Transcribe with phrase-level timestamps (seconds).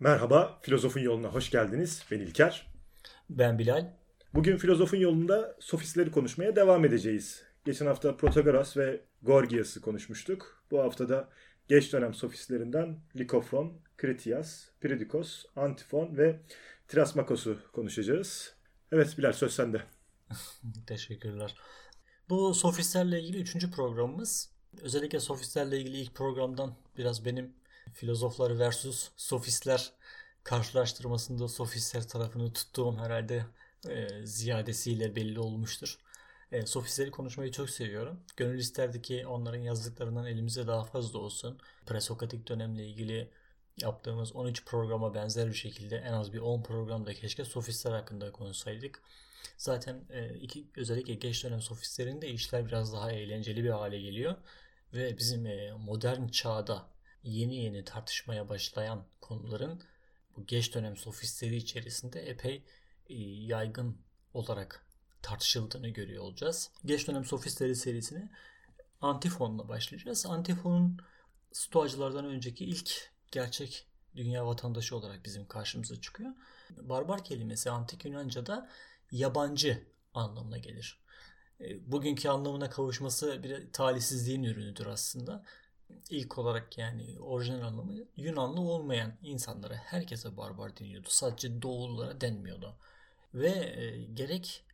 [0.00, 2.04] Merhaba, Filozofun Yoluna hoş geldiniz.
[2.10, 2.72] Ben İlker.
[3.30, 3.92] Ben Bilal.
[4.34, 7.42] Bugün Filozofun Yolunda sofistleri konuşmaya devam edeceğiz.
[7.64, 10.62] Geçen hafta Protagoras ve Gorgias'ı konuşmuştuk.
[10.70, 11.28] Bu hafta da
[11.68, 16.40] geç dönem sofistlerinden Likofron, Kritias, Pridikos, Antifon ve
[16.88, 18.54] Trasmakos'u konuşacağız.
[18.92, 19.82] Evet Bilal söz sende.
[20.86, 21.54] Teşekkürler.
[22.28, 24.50] Bu sofistlerle ilgili üçüncü programımız.
[24.82, 27.54] Özellikle sofistlerle ilgili ilk programdan biraz benim
[27.92, 29.92] filozoflar versus sofistler
[30.44, 33.46] karşılaştırmasında sofistler tarafını tuttuğum herhalde
[33.88, 35.98] e, ziyadesiyle belli olmuştur.
[36.52, 38.20] E, sofistleri konuşmayı çok seviyorum.
[38.36, 41.58] Gönül isterdi ki onların yazdıklarından elimize daha fazla olsun.
[41.86, 43.30] Presokratik dönemle ilgili
[43.82, 49.02] yaptığımız 13 programa benzer bir şekilde en az bir 10 programda keşke sofistler hakkında konuşsaydık.
[49.58, 54.36] Zaten e, iki, özellikle geç dönem sofistlerinde işler biraz daha eğlenceli bir hale geliyor.
[54.94, 56.88] Ve bizim e, modern çağda
[57.22, 59.82] yeni yeni tartışmaya başlayan konuların
[60.36, 62.64] bu geç dönem sofistleri içerisinde epey
[63.06, 63.98] e, yaygın
[64.34, 64.86] olarak
[65.22, 66.70] tartışıldığını görüyor olacağız.
[66.84, 68.30] Geç dönem sofistleri serisine
[69.00, 70.26] Antifon'la başlayacağız.
[70.26, 71.00] Antifon'un
[71.56, 73.86] Stoacılardan önceki ilk gerçek
[74.16, 76.30] dünya vatandaşı olarak bizim karşımıza çıkıyor.
[76.70, 78.70] Barbar kelimesi antik Yunanca'da
[79.10, 81.00] yabancı anlamına gelir.
[81.60, 85.44] E, bugünkü anlamına kavuşması bir talihsizliğin ürünüdür aslında.
[86.10, 91.08] İlk olarak yani orijinal anlamı Yunanlı olmayan insanlara, herkese barbar deniyordu.
[91.10, 92.76] Sadece doğullara denmiyordu.
[93.34, 94.64] Ve e, gerek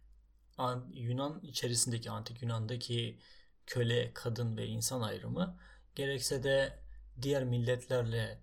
[0.93, 3.19] Yunan içerisindeki, antik Yunan'daki
[3.67, 5.59] köle, kadın ve insan ayrımı
[5.95, 6.79] gerekse de
[7.23, 8.41] diğer milletlerle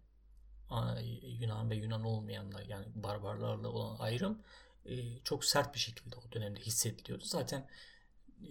[1.23, 4.41] Yunan ve Yunan olmayanlar yani barbarlarla olan ayrım
[4.85, 7.23] e, çok sert bir şekilde o dönemde hissediliyordu.
[7.25, 7.67] Zaten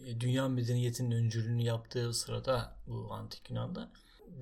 [0.07, 3.91] e, dünya medeniyetinin öncülüğünü yaptığı sırada bu antik Yunan'da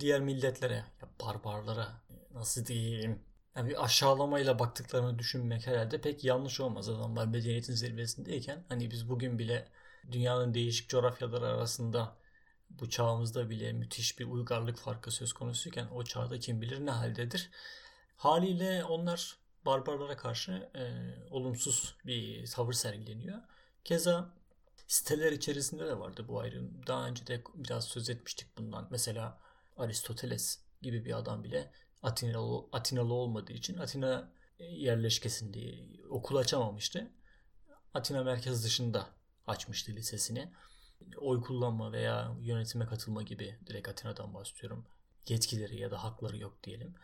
[0.00, 2.02] diğer milletlere, ya barbarlara
[2.34, 3.22] nasıl diyeyim
[3.56, 6.88] yani bir aşağılamayla baktıklarını düşünmek herhalde pek yanlış olmaz.
[6.88, 9.68] Adamlar medeniyetin zirvesindeyken hani biz bugün bile
[10.12, 12.16] dünyanın değişik coğrafyaları arasında
[12.70, 17.50] bu çağımızda bile müthiş bir uygarlık farkı söz konusuyken o çağda kim bilir ne haldedir.
[18.16, 19.36] Haliyle onlar
[19.66, 20.82] barbarlara karşı e,
[21.30, 23.38] olumsuz bir tavır sergileniyor.
[23.84, 24.30] Keza
[24.86, 26.86] siteler içerisinde de vardı bu ayrım.
[26.86, 28.88] Daha önce de biraz söz etmiştik bundan.
[28.90, 29.38] Mesela
[29.76, 31.72] Aristoteles gibi bir adam bile
[32.02, 37.10] Atinalı, Atinalı olmadığı için Atina yerleşkesinde okul açamamıştı.
[37.94, 39.06] Atina merkez dışında
[39.46, 40.52] açmıştı lisesini.
[41.16, 44.86] Oy kullanma veya yönetime katılma gibi direkt Atina'dan bahsediyorum.
[45.28, 46.94] Yetkileri ya da hakları yok diyelim.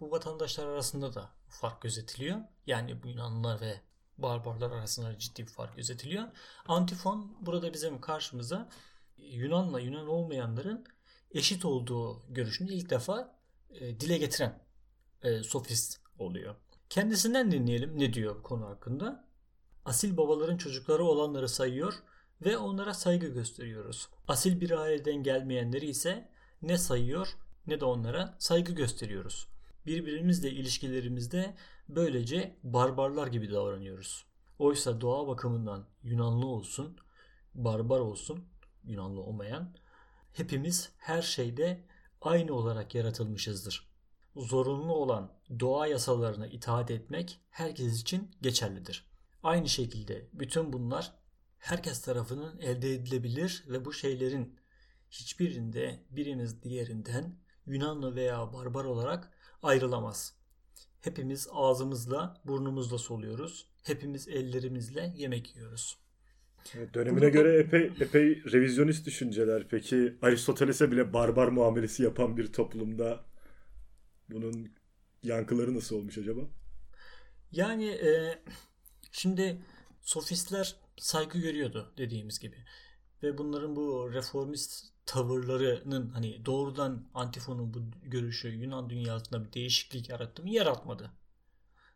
[0.00, 2.38] Bu vatandaşlar arasında da fark gözetiliyor.
[2.66, 3.80] Yani bu Yunanlılar ve
[4.18, 6.24] barbarlar arasında ciddi bir fark gözetiliyor.
[6.66, 8.68] Antifon burada bizim karşımıza
[9.16, 10.84] Yunanla Yunan olmayanların
[11.30, 13.38] eşit olduğu görüşünü ilk defa
[13.70, 14.62] e, dile getiren
[15.22, 16.54] e, sofist oluyor.
[16.88, 19.28] Kendisinden dinleyelim ne diyor bu konu hakkında.
[19.84, 21.94] Asil babaların çocukları olanları sayıyor
[22.44, 24.08] ve onlara saygı gösteriyoruz.
[24.28, 26.30] Asil bir aileden gelmeyenleri ise
[26.62, 27.28] ne sayıyor
[27.66, 29.48] ne de onlara saygı gösteriyoruz.
[29.86, 31.56] Birbirimizle ilişkilerimizde
[31.88, 34.26] böylece barbarlar gibi davranıyoruz.
[34.58, 36.96] Oysa doğa bakımından Yunanlı olsun,
[37.54, 38.44] barbar olsun,
[38.84, 39.74] Yunanlı olmayan,
[40.32, 41.84] hepimiz her şeyde
[42.20, 43.88] aynı olarak yaratılmışızdır.
[44.36, 49.06] Zorunlu olan doğa yasalarına itaat etmek herkes için geçerlidir.
[49.42, 51.14] Aynı şekilde bütün bunlar
[51.58, 54.58] herkes tarafından elde edilebilir ve bu şeylerin
[55.10, 59.30] hiçbirinde birimiz diğerinden Yunanlı veya barbar olarak
[59.62, 60.34] ayrılamaz.
[61.00, 63.66] Hepimiz ağzımızla, burnumuzla soluyoruz.
[63.82, 65.98] Hepimiz ellerimizle yemek yiyoruz.
[66.94, 69.68] Dönemine Bunu göre epey epey revizyonist düşünceler.
[69.68, 73.24] Peki Aristoteles'e bile barbar muamelesi yapan bir toplumda
[74.30, 74.72] bunun
[75.22, 76.40] yankıları nasıl olmuş acaba?
[77.52, 78.38] Yani e,
[79.12, 79.62] şimdi
[80.00, 82.56] sofistler saygı görüyordu dediğimiz gibi.
[83.22, 90.42] Ve bunların bu reformist tavırlarının hani doğrudan Antifon'un bu görüşü Yunan dünyasında bir değişiklik yarattı
[90.42, 90.50] mı?
[90.50, 91.10] Yaratmadı.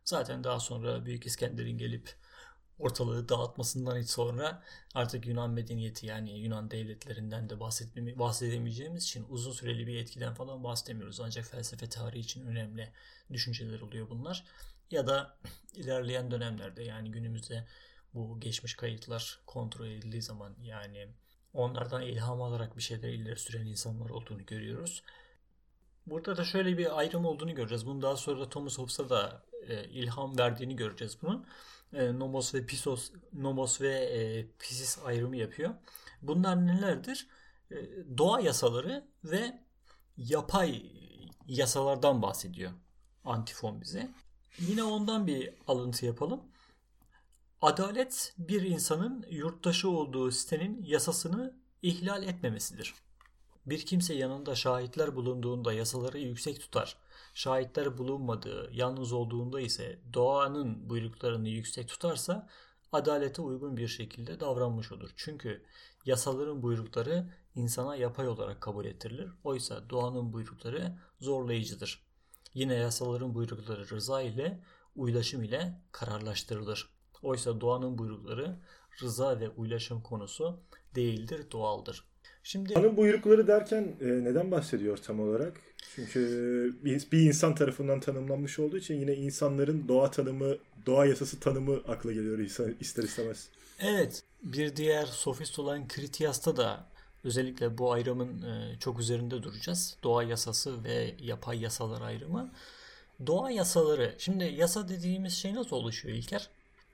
[0.05, 2.15] Zaten daha sonra Büyük İskender'in gelip
[2.79, 4.63] ortalığı dağıtmasından sonra
[4.95, 7.61] artık Yunan medeniyeti yani Yunan devletlerinden de
[8.19, 11.21] bahsedemeyeceğimiz için uzun süreli bir etkiden falan bahsedemiyoruz.
[11.21, 12.93] Ancak felsefe tarihi için önemli
[13.33, 14.45] düşünceler oluyor bunlar.
[14.91, 15.39] Ya da
[15.75, 17.67] ilerleyen dönemlerde yani günümüzde
[18.15, 21.09] bu geçmiş kayıtlar kontrol edildiği zaman yani
[21.55, 25.03] onlardan ilham alarak bir şeyler ileri süren insanlar olduğunu görüyoruz.
[26.07, 27.87] Burada da şöyle bir ayrım olduğunu göreceğiz.
[27.87, 31.47] Bunu daha sonra Thomas Hobbes'a da e, ilham verdiğini göreceğiz bunun.
[31.93, 35.75] E, nomos ve pisos, nomos ve e, pisis ayrımı yapıyor.
[36.23, 37.27] Bunlar nelerdir?
[37.71, 37.77] E,
[38.19, 39.61] doğa yasaları ve
[40.17, 40.83] yapay
[41.47, 42.73] yasalardan bahsediyor
[43.25, 44.11] Antifon bize.
[44.59, 46.41] Yine ondan bir alıntı yapalım.
[47.62, 52.94] Adalet bir insanın yurttaşı olduğu sitenin yasasını ihlal etmemesidir.
[53.67, 56.97] Bir kimse yanında şahitler bulunduğunda yasaları yüksek tutar.
[57.34, 62.49] Şahitler bulunmadığı, yalnız olduğunda ise doğanın buyruklarını yüksek tutarsa
[62.93, 65.11] adalete uygun bir şekilde davranmış olur.
[65.17, 65.62] Çünkü
[66.05, 69.31] yasaların buyrukları insana yapay olarak kabul ettirilir.
[69.44, 72.02] Oysa doğanın buyrukları zorlayıcıdır.
[72.55, 74.61] Yine yasaların buyrukları rıza ile,
[74.96, 76.88] uylaşım ile kararlaştırılır.
[77.23, 78.56] Oysa doğanın buyrukları
[79.02, 80.61] rıza ve uylaşım konusu
[80.94, 82.05] değildir, doğaldır.
[82.43, 85.61] Şimdi Doğanın buyrukları derken e, neden bahsediyor tam olarak?
[85.94, 90.56] Çünkü bir, insan tarafından tanımlanmış olduğu için yine insanların doğa tanımı,
[90.87, 92.39] doğa yasası tanımı akla geliyor
[92.81, 93.49] ister istemez.
[93.81, 96.87] Evet, bir diğer sofist olan Kritias'ta da
[97.25, 99.97] özellikle bu ayrımın e, çok üzerinde duracağız.
[100.03, 102.50] Doğa yasası ve yapay yasalar ayrımı.
[103.27, 106.49] Doğa yasaları, şimdi yasa dediğimiz şey nasıl oluşuyor İlker?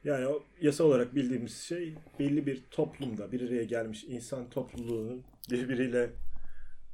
[0.05, 6.11] Yani o yasa olarak bildiğimiz şey belli bir toplumda bir araya gelmiş insan topluluğunun birbiriyle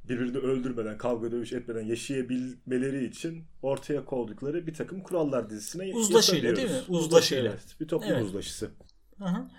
[0.09, 6.69] birbirini öldürmeden, kavga dövüş etmeden yaşayabilmeleri için ortaya koydukları bir takım kurallar dizisine Uzlaşıyla değil
[6.69, 6.81] mi?
[6.87, 7.51] Uzlaşıyla.
[7.51, 8.23] Evet, bir toplum evet.
[8.23, 8.71] uzlaşısı.
[9.21, 9.51] Aha.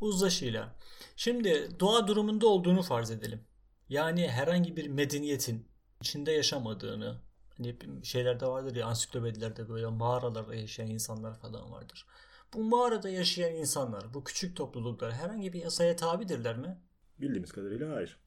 [0.00, 0.74] Uzlaşıyla.
[1.16, 3.40] Şimdi doğa durumunda olduğunu farz edelim.
[3.88, 5.68] Yani herhangi bir medeniyetin
[6.00, 7.20] içinde yaşamadığını,
[7.56, 12.06] hani şeylerde vardır ya ansiklopedilerde böyle mağaralarda yaşayan insanlar falan vardır.
[12.54, 16.78] Bu mağarada yaşayan insanlar, bu küçük topluluklar herhangi bir yasaya tabidirler mi?
[17.20, 18.23] Bildiğimiz kadarıyla hayır.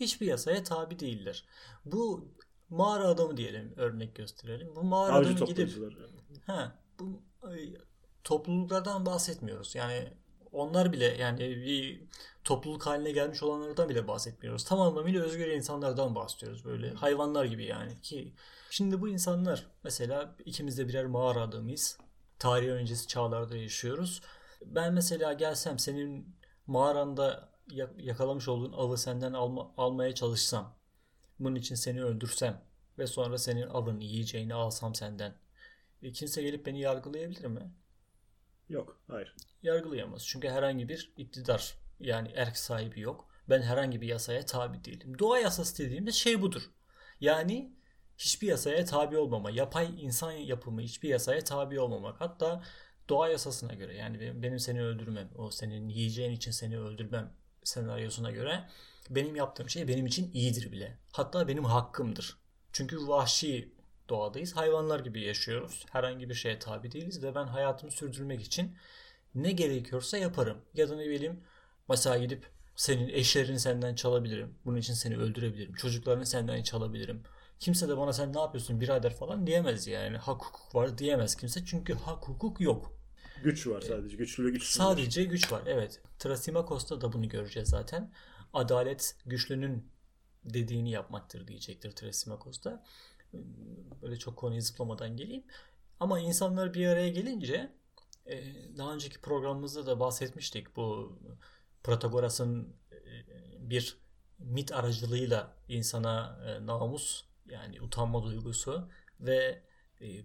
[0.00, 1.44] Hiçbir yasaya tabi değiller.
[1.84, 2.28] Bu
[2.68, 4.76] mağara adamı diyelim örnek gösterelim.
[4.76, 5.70] Bu mağara Avcı adamı gidip
[6.46, 7.22] ha, bu
[8.24, 9.74] topluluklardan bahsetmiyoruz.
[9.74, 10.12] Yani
[10.52, 12.02] onlar bile yani bir
[12.44, 14.64] topluluk haline gelmiş olanlardan bile bahsetmiyoruz.
[14.64, 18.34] Tam anlamıyla özgür insanlardan bahsediyoruz böyle hayvanlar gibi yani ki
[18.70, 21.98] şimdi bu insanlar mesela ikimiz de birer mağara adamıyız.
[22.38, 24.20] Tarih öncesi çağlarda yaşıyoruz.
[24.64, 26.36] Ben mesela gelsem senin
[26.66, 27.49] mağaranda
[27.98, 30.78] yakalamış olduğun avı senden alma, almaya çalışsam,
[31.38, 32.64] bunun için seni öldürsem
[32.98, 35.34] ve sonra senin avın yiyeceğini alsam senden,
[36.02, 37.74] e, kimse gelip beni yargılayabilir mi?
[38.68, 39.34] Yok, hayır.
[39.62, 40.26] Yargılayamaz.
[40.26, 43.28] Çünkü herhangi bir iktidar yani erk sahibi yok.
[43.48, 45.18] Ben herhangi bir yasaya tabi değilim.
[45.18, 46.62] Doğa yasası dediğimiz şey budur.
[47.20, 47.72] Yani
[48.18, 52.20] hiçbir yasaya tabi olmama, yapay insan yapımı hiçbir yasaya tabi olmamak.
[52.20, 52.62] Hatta
[53.08, 57.32] doğa yasasına göre yani benim seni öldürmem, o senin yiyeceğin için seni öldürmem
[57.64, 58.68] senaryosuna göre
[59.10, 60.98] benim yaptığım şey benim için iyidir bile.
[61.12, 62.38] Hatta benim hakkımdır.
[62.72, 63.74] Çünkü vahşi
[64.08, 64.56] doğadayız.
[64.56, 65.86] Hayvanlar gibi yaşıyoruz.
[65.90, 68.76] Herhangi bir şeye tabi değiliz ve ben hayatımı sürdürmek için
[69.34, 70.58] ne gerekiyorsa yaparım.
[70.74, 71.40] Ya da ne bileyim
[71.88, 72.46] mesela gidip
[72.76, 74.54] senin eşlerini senden çalabilirim.
[74.64, 75.74] Bunun için seni öldürebilirim.
[75.74, 77.22] Çocuklarını senden çalabilirim.
[77.58, 80.16] Kimse de bana sen ne yapıyorsun birader falan diyemez yani.
[80.16, 81.64] Hak hukuk var diyemez kimse.
[81.64, 82.99] Çünkü hak hukuk yok.
[83.42, 84.16] Güç var sadece.
[84.16, 84.76] Güçlü ve güçsüz.
[84.76, 85.62] Sadece güç var.
[85.66, 86.00] Evet.
[86.18, 88.12] Trasimakos'ta da bunu göreceğiz zaten.
[88.52, 89.90] Adalet güçlünün
[90.44, 92.84] dediğini yapmaktır diyecektir Trasimakos'ta.
[94.02, 95.44] Böyle çok konuyu zıplamadan geleyim.
[96.00, 97.72] Ama insanlar bir araya gelince
[98.26, 98.44] e,
[98.76, 100.76] daha önceki programımızda da bahsetmiştik.
[100.76, 101.18] Bu
[101.82, 102.96] Protagoras'ın e,
[103.70, 103.98] bir
[104.38, 108.88] mit aracılığıyla insana e, namus yani utanma duygusu
[109.20, 109.62] ve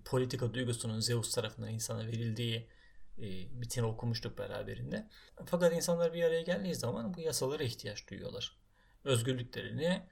[0.05, 2.67] politika duygusunun Zeus tarafından insana verildiği
[3.17, 5.07] e, mitini okumuştuk beraberinde.
[5.45, 8.57] Fakat insanlar bir araya geldiği zaman bu yasalara ihtiyaç duyuyorlar.
[9.03, 10.03] Özgürlüklerini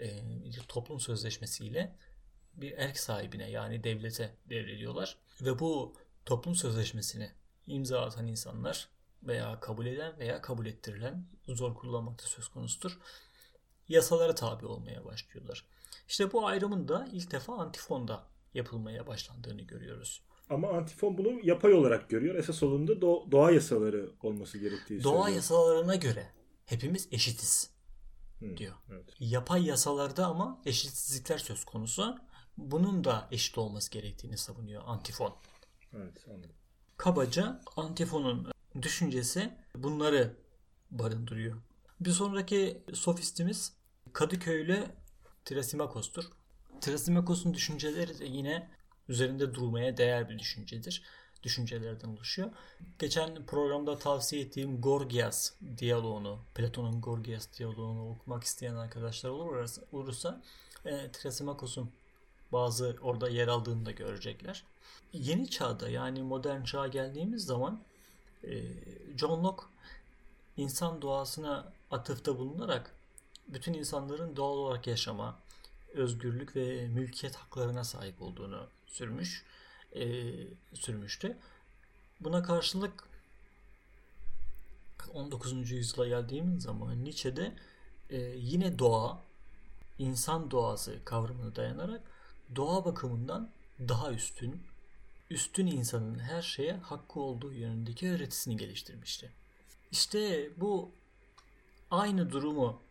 [0.00, 0.20] e,
[0.68, 1.96] toplum sözleşmesiyle
[2.54, 5.18] bir erk sahibine yani devlete devrediyorlar.
[5.40, 5.94] Ve bu
[6.24, 7.30] toplum sözleşmesini
[7.66, 8.88] imza atan insanlar
[9.22, 12.98] veya kabul eden veya kabul ettirilen zor kullanmakta söz konusudur.
[13.88, 15.64] Yasalara tabi olmaya başlıyorlar.
[16.08, 20.22] İşte bu ayrımın da ilk defa antifonda yapılmaya başlandığını görüyoruz.
[20.50, 22.34] Ama antifon bunu yapay olarak görüyor.
[22.34, 25.36] Esas olunda do- doğa yasaları olması gerektiği Doğa söylüyor.
[25.36, 26.32] yasalarına göre
[26.66, 27.70] hepimiz eşitiz
[28.38, 28.74] hmm, diyor.
[28.92, 29.04] Evet.
[29.20, 32.16] Yapay yasalarda ama eşitsizlikler söz konusu.
[32.58, 35.34] Bunun da eşit olması gerektiğini savunuyor antifon.
[35.96, 36.50] Evet anladım.
[36.96, 40.36] Kabaca antifonun düşüncesi bunları
[40.90, 41.56] barındırıyor.
[42.00, 43.72] Bir sonraki sofistimiz
[44.12, 44.84] Kadıköylü
[45.44, 46.24] Trasimakos'tur.
[46.80, 48.70] Trasimakos'un düşünceleri de yine
[49.08, 51.02] üzerinde durmaya değer bir düşüncedir.
[51.42, 52.50] Düşüncelerden oluşuyor.
[52.98, 60.42] Geçen programda tavsiye ettiğim Gorgias diyaloğunu, Platon'un Gorgias diyaloğunu okumak isteyen arkadaşlar olursa, olursa
[60.84, 61.90] e, Trasimakos'un
[62.52, 64.64] bazı orada yer aldığını da görecekler.
[65.12, 67.82] Yeni çağda yani modern çağa geldiğimiz zaman
[68.44, 68.62] e,
[69.16, 69.64] John Locke
[70.56, 72.94] insan doğasına atıfta bulunarak
[73.48, 75.38] bütün insanların doğal olarak yaşama,
[75.96, 79.44] özgürlük ve mülkiyet haklarına sahip olduğunu sürmüş.
[79.94, 80.32] e,
[80.74, 81.36] sürmüştü.
[82.20, 83.08] Buna karşılık
[85.14, 85.70] 19.
[85.70, 87.52] yüzyıla geldiğimiz zaman Nietzsche'de
[88.10, 89.22] e, yine doğa,
[89.98, 92.00] insan doğası kavramına dayanarak
[92.56, 93.50] doğa bakımından
[93.88, 94.62] daha üstün,
[95.30, 99.32] üstün insanın her şeye hakkı olduğu yönündeki öğretisini geliştirmişti.
[99.92, 100.90] İşte bu
[101.90, 102.82] aynı durumu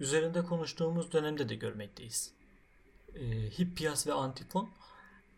[0.00, 2.32] üzerinde konuştuğumuz dönemde de görmekteyiz.
[3.14, 4.70] E, Hippias ve Antifon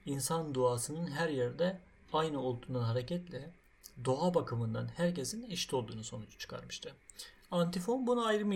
[0.07, 1.81] insan doğasının her yerde
[2.12, 3.50] aynı olduğundan hareketle
[4.04, 6.95] doğa bakımından herkesin eşit olduğunu sonucu çıkarmıştı.
[7.50, 8.54] Antifon bunu ayrımı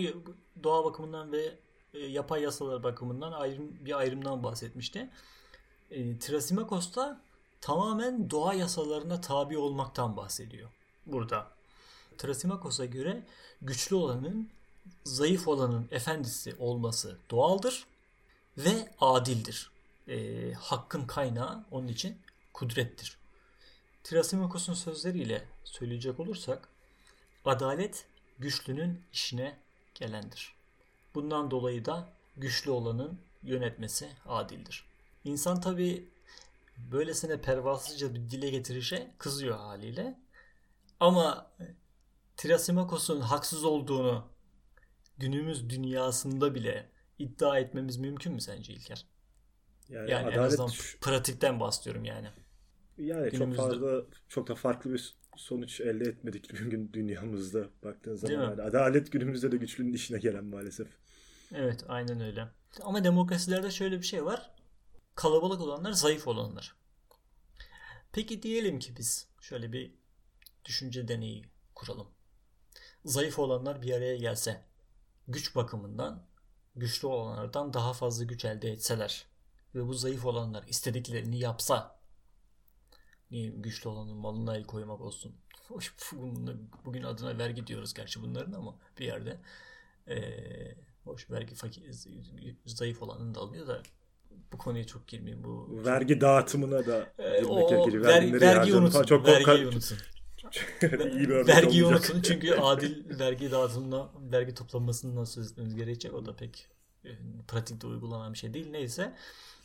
[0.63, 1.55] doğa bakımından ve
[1.93, 5.09] e, yapay yasalar bakımından ayrım, bir ayrımdan bahsetmişti.
[5.91, 7.21] E, Trasimakos da
[7.61, 10.69] tamamen doğa yasalarına tabi olmaktan bahsediyor
[11.05, 11.47] burada.
[12.17, 13.23] Trasimakos'a göre
[13.61, 14.49] güçlü olanın
[15.03, 17.85] zayıf olanın efendisi olması doğaldır
[18.59, 19.71] ve adildir.
[20.07, 22.17] E, hakkın kaynağı onun için
[22.53, 23.17] kudrettir.
[24.03, 26.69] Trasimakos'un sözleriyle söyleyecek olursak
[27.45, 28.05] adalet
[28.39, 29.57] güçlünün işine
[29.95, 30.53] gelendir.
[31.15, 34.85] Bundan dolayı da güçlü olanın yönetmesi adildir.
[35.25, 36.09] İnsan tabi
[36.77, 40.19] böylesine pervasızca bir dile getirişe kızıyor haliyle.
[40.99, 41.51] Ama
[42.37, 44.27] Trasimakos'un haksız olduğunu
[45.17, 46.89] günümüz dünyasında bile
[47.19, 49.05] iddia etmemiz mümkün mü sence İlker?
[49.89, 50.37] Yani, yani adalet...
[50.37, 50.69] en azından
[51.01, 52.27] pratikten bahsediyorum yani.
[52.97, 53.61] Yani Günümüzde...
[53.61, 58.33] çok fazla çok da farklı bir sonuç elde etmedik bugün dünyamızda baktığın zaman.
[58.33, 60.87] Yani adalet günümüzde de güçlünün işine gelen maalesef.
[61.55, 62.47] Evet aynen öyle.
[62.81, 64.51] Ama demokrasilerde şöyle bir şey var.
[65.15, 66.75] Kalabalık olanlar zayıf olanlar.
[68.11, 69.93] Peki diyelim ki biz şöyle bir
[70.65, 71.45] düşünce deneyi
[71.75, 72.07] kuralım.
[73.05, 74.61] Zayıf olanlar bir araya gelse
[75.27, 76.28] güç bakımından
[76.79, 79.25] güçlü olanlardan daha fazla güç elde etseler
[79.75, 81.99] ve bu zayıf olanlar istediklerini yapsa
[83.31, 85.35] niye güçlü olanın malına el koymak olsun.
[86.85, 89.39] Bugün adına vergi diyoruz gerçi bunların ama bir yerde
[90.07, 91.91] ee, hoş vergi fakir,
[92.65, 93.81] zayıf olanın da alıyor da
[94.51, 95.43] bu konuya çok girmeyeyim.
[95.43, 96.21] Bu vergi çok...
[96.21, 97.71] dağıtımına da ee, o,
[98.03, 99.03] ver, vergi unutun.
[99.03, 99.97] Çok vergiyi unutun.
[100.81, 106.35] İyi bir vergiyi unutun çünkü adil vergi dağıtımına vergi toplanmasını nasıl etmemiz gerekecek o da
[106.35, 106.67] pek
[107.05, 107.09] e,
[107.47, 108.69] pratikte uygulanan bir şey değil.
[108.71, 109.13] Neyse.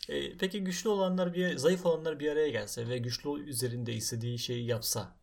[0.09, 4.67] E, peki güçlü olanlar bir zayıf olanlar bir araya gelse ve güçlü üzerinde istediği şeyi
[4.67, 5.17] yapsa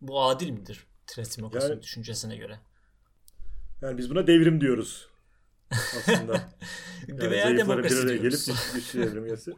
[0.00, 0.86] bu adil midir?
[1.06, 2.60] Trasimakos'un yani, düşüncesine göre.
[3.82, 5.08] Yani biz buna devrim diyoruz
[5.70, 6.32] aslında.
[7.08, 8.40] yani Veya demokrasi bir araya gelip
[8.74, 9.56] güçlü devrim yası.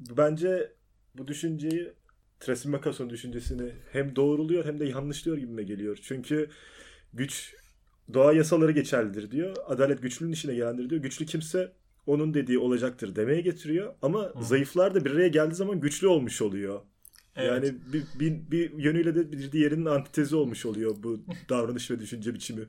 [0.00, 0.72] Bence
[1.14, 1.92] bu düşünceyi
[2.40, 5.98] Trasimakos'un düşüncesini hem doğruluyor hem de yanlışlıyor gibime geliyor.
[6.02, 6.50] Çünkü
[7.14, 7.54] güç
[8.14, 9.56] doğa yasaları geçerlidir diyor.
[9.66, 11.02] Adalet güçlünün işine gelendir diyor.
[11.02, 11.72] Güçlü kimse
[12.06, 13.94] onun dediği olacaktır demeye getiriyor.
[14.02, 14.44] Ama Hı.
[14.44, 16.80] zayıflar da bir araya geldiği zaman güçlü olmuş oluyor.
[17.36, 17.50] Evet.
[17.50, 22.34] Yani bir, bir, bir yönüyle de bir diğerinin antitezi olmuş oluyor bu davranış ve düşünce
[22.34, 22.64] biçimi.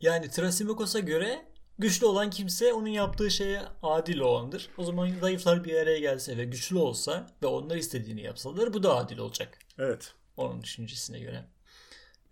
[0.00, 4.68] Yani Trasimokos'a göre güçlü olan kimse onun yaptığı şeye adil olandır.
[4.78, 8.96] O zaman zayıflar bir araya gelse ve güçlü olsa ve onlar istediğini yapsalar bu da
[8.96, 9.58] adil olacak.
[9.78, 10.14] Evet.
[10.36, 11.44] Onun düşüncesine göre.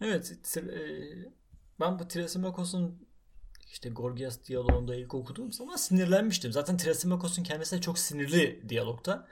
[0.00, 0.32] Evet.
[1.80, 3.06] Ben bu Trasimakos'un
[3.72, 6.52] işte Gorgias diyaloğunda ilk okuduğum zaman sinirlenmiştim.
[6.52, 9.26] Zaten Trasimakos'un kendisi de çok sinirli diyalogta.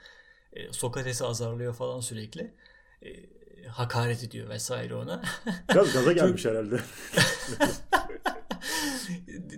[0.52, 2.54] E, Sokrates'i azarlıyor falan sürekli.
[3.02, 3.08] E,
[3.66, 5.22] hakaret ediyor vesaire ona.
[5.68, 6.80] Gaz gaza gelmiş herhalde.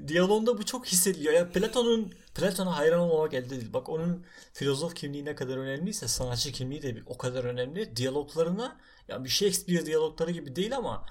[0.09, 1.35] Diyalogda bu çok hissediliyor.
[1.35, 3.73] Ya Platon'un Platon'a hayran olmamak elde değil.
[3.73, 7.97] Bak onun filozof kimliği ne kadar önemliyse sanatçı kimliği de o kadar önemli.
[7.97, 11.07] Diyaloglarına ya bir Shakespeare diyalogları gibi değil ama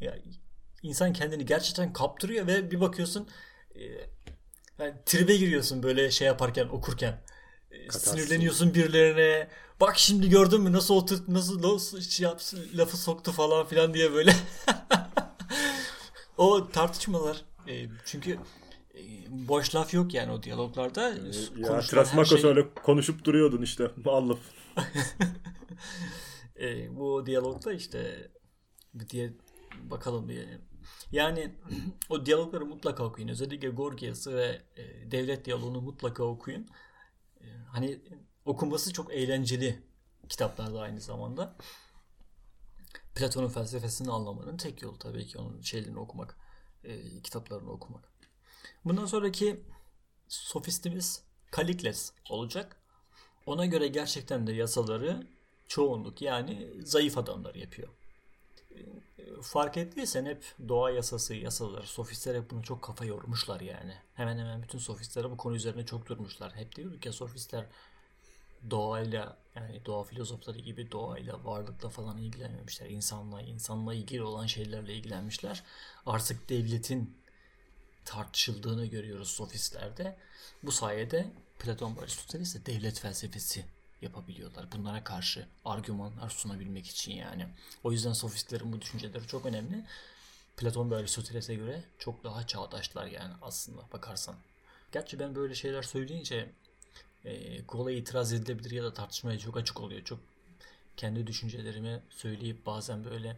[0.00, 0.18] ya
[0.82, 3.28] insan kendini gerçekten kaptırıyor ve bir bakıyorsun
[3.74, 3.82] e,
[4.78, 7.22] yani tribe giriyorsun böyle şey yaparken okurken.
[7.70, 9.48] E, sinirleniyorsun birilerine.
[9.80, 14.12] Bak şimdi gördün mü nasıl otur nasıl, nasıl şey yapsın, lafı soktu falan filan diye
[14.12, 14.34] böyle.
[16.36, 18.38] o tartışmalar e, çünkü
[18.94, 21.14] e, boş laf yok yani o diyaloglarda.
[21.56, 22.50] Ya Trasmakos şey...
[22.50, 23.90] öyle konuşup duruyordun işte.
[24.04, 24.38] Muallaf.
[26.60, 28.30] e, bu diyalogda işte
[29.10, 29.32] diye
[29.74, 30.48] bakalım bir
[31.12, 31.54] yani
[32.08, 33.28] o diyalogları mutlaka okuyun.
[33.28, 36.68] Özellikle Gorgias'ı ve e, devlet diyaloğunu mutlaka okuyun.
[37.40, 38.00] E, hani
[38.44, 39.82] okunması çok eğlenceli
[40.28, 41.56] kitaplarda aynı zamanda.
[43.14, 46.36] Platon'un felsefesini anlamanın tek yolu tabii ki onun şeylerini okumak,
[46.84, 48.12] e, kitaplarını okumak.
[48.84, 49.60] Bundan sonraki
[50.28, 52.76] sofistimiz Kalikles olacak.
[53.46, 55.26] Ona göre gerçekten de yasaları
[55.68, 57.88] çoğunluk yani zayıf adamlar yapıyor
[59.42, 63.94] fark ettiysen hep doğa yasası, yasalar, sofistler hep bunu çok kafa yormuşlar yani.
[64.14, 66.56] Hemen hemen bütün sofistler bu konu üzerine çok durmuşlar.
[66.56, 67.66] Hep diyorduk ya sofistler
[68.70, 72.90] doğayla yani doğa filozofları gibi doğayla, varlıkla falan ilgilenmemişler.
[72.90, 75.62] İnsanla, insanla ilgili olan şeylerle ilgilenmişler.
[76.06, 77.16] Artık devletin
[78.04, 80.16] tartışıldığını görüyoruz sofistlerde.
[80.62, 83.64] Bu sayede Platon ve Aristoteles de devlet felsefesi
[84.02, 84.72] yapabiliyorlar.
[84.72, 87.46] Bunlara karşı argümanlar sunabilmek için yani.
[87.84, 89.84] O yüzden sofistlerin bu düşünceleri çok önemli.
[90.56, 94.34] Platon ve Aristoteles'e göre çok daha çağdaşlar yani aslında bakarsan.
[94.92, 96.50] Gerçi ben böyle şeyler söyleyince
[97.24, 100.04] e, kolay itiraz edilebilir ya da tartışmaya çok açık oluyor.
[100.04, 100.18] Çok
[100.96, 103.36] kendi düşüncelerimi söyleyip bazen böyle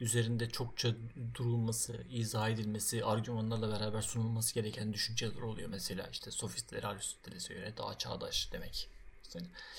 [0.00, 0.94] üzerinde çokça
[1.34, 5.68] durulması, izah edilmesi, argümanlarla beraber sunulması gereken düşünceler oluyor.
[5.68, 8.88] Mesela işte sofistler Aristoteles'e göre daha çağdaş demek.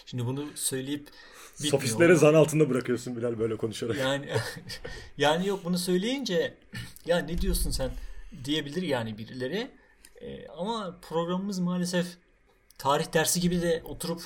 [0.05, 1.09] Şimdi bunu söyleyip
[1.55, 3.97] Sofistleri zan altında bırakıyorsun Bilal böyle konuşarak.
[3.97, 4.29] Yani
[5.17, 6.57] yani yok bunu söyleyince
[7.05, 7.91] ya ne diyorsun sen
[8.43, 9.71] diyebilir yani birileri.
[10.21, 12.07] Ee, ama programımız maalesef
[12.77, 14.21] tarih dersi gibi de oturup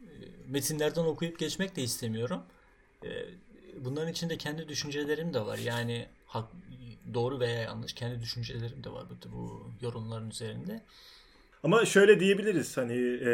[0.00, 0.10] e,
[0.48, 2.42] metinlerden okuyup geçmek de istemiyorum.
[3.04, 3.08] E,
[3.80, 5.58] bunların içinde kendi düşüncelerim de var.
[5.58, 6.48] Yani hak,
[7.14, 10.82] doğru veya yanlış kendi düşüncelerim de var bu, bu yorumların üzerinde.
[11.62, 13.32] Ama şöyle diyebiliriz hani e,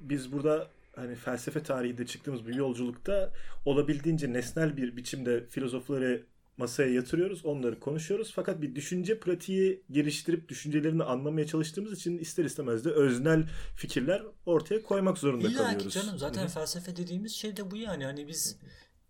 [0.00, 3.32] biz burada hani felsefe tarihinde çıktığımız bir yolculukta
[3.64, 6.22] olabildiğince nesnel bir biçimde filozofları
[6.56, 8.32] masaya yatırıyoruz, onları konuşuyoruz.
[8.34, 14.82] Fakat bir düşünce pratiği geliştirip düşüncelerini anlamaya çalıştığımız için ister istemez de öznel fikirler ortaya
[14.82, 15.96] koymak zorunda İlla kalıyoruz.
[15.96, 16.48] İlla canım zaten Hı-hı.
[16.48, 18.04] felsefe dediğimiz şey de bu yani.
[18.04, 18.58] Hani biz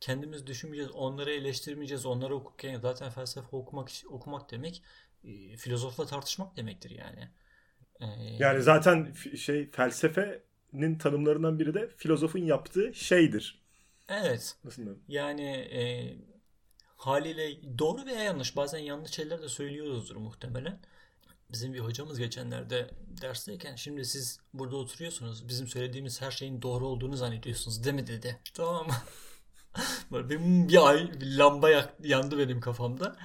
[0.00, 4.82] kendimiz düşünmeyeceğiz, onları eleştirmeyeceğiz, onları okurken zaten felsefe okumak okumak demek
[5.24, 7.28] e, filozofla tartışmak demektir yani.
[8.00, 8.06] Ee,
[8.38, 13.62] yani zaten şey felsefenin tanımlarından biri de filozofun yaptığı şeydir.
[14.08, 14.56] Evet.
[14.64, 15.82] Nasıl yani e,
[17.06, 20.80] haliyle doğru veya yanlış bazen yanlış şeyler de söylüyoruzdur muhtemelen.
[21.52, 22.90] Bizim bir hocamız geçenlerde
[23.22, 28.40] dersteyken şimdi siz burada oturuyorsunuz bizim söylediğimiz her şeyin doğru olduğunu zannediyorsunuz değil mi dedi.
[28.54, 28.86] Tamam
[30.12, 31.70] Böyle bir, bir ay bir lamba
[32.02, 33.16] yandı benim kafamda.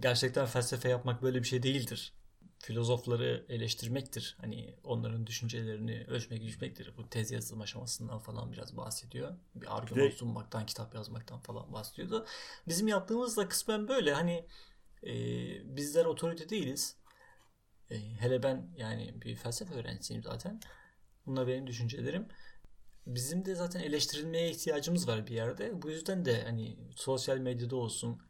[0.00, 2.12] Gerçekten felsefe yapmak böyle bir şey değildir
[2.60, 4.36] filozofları eleştirmektir.
[4.40, 6.92] Hani onların düşüncelerini ölçmek, biçmektir.
[6.96, 9.36] Bu tez yazım aşamasından falan biraz bahsediyor.
[9.54, 10.12] Bir argüman de...
[10.12, 12.26] sunmaktan, kitap yazmaktan falan bahsediyordu.
[12.68, 14.14] Bizim yaptığımız da kısmen böyle.
[14.14, 14.46] Hani
[15.02, 15.14] e,
[15.76, 16.96] bizler otorite değiliz.
[17.90, 20.60] E, hele ben yani bir felsefe öğrencisiyim zaten.
[21.26, 22.28] Bunlar benim düşüncelerim.
[23.06, 25.82] Bizim de zaten eleştirilmeye ihtiyacımız var bir yerde.
[25.82, 28.22] Bu yüzden de hani sosyal medyada olsun,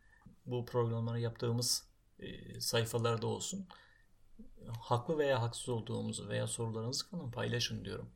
[0.47, 1.85] bu programları yaptığımız
[2.19, 3.69] e, sayfalarda olsun
[4.81, 8.09] haklı veya haksız olduğumuzu veya sorularınızı falan paylaşın diyorum.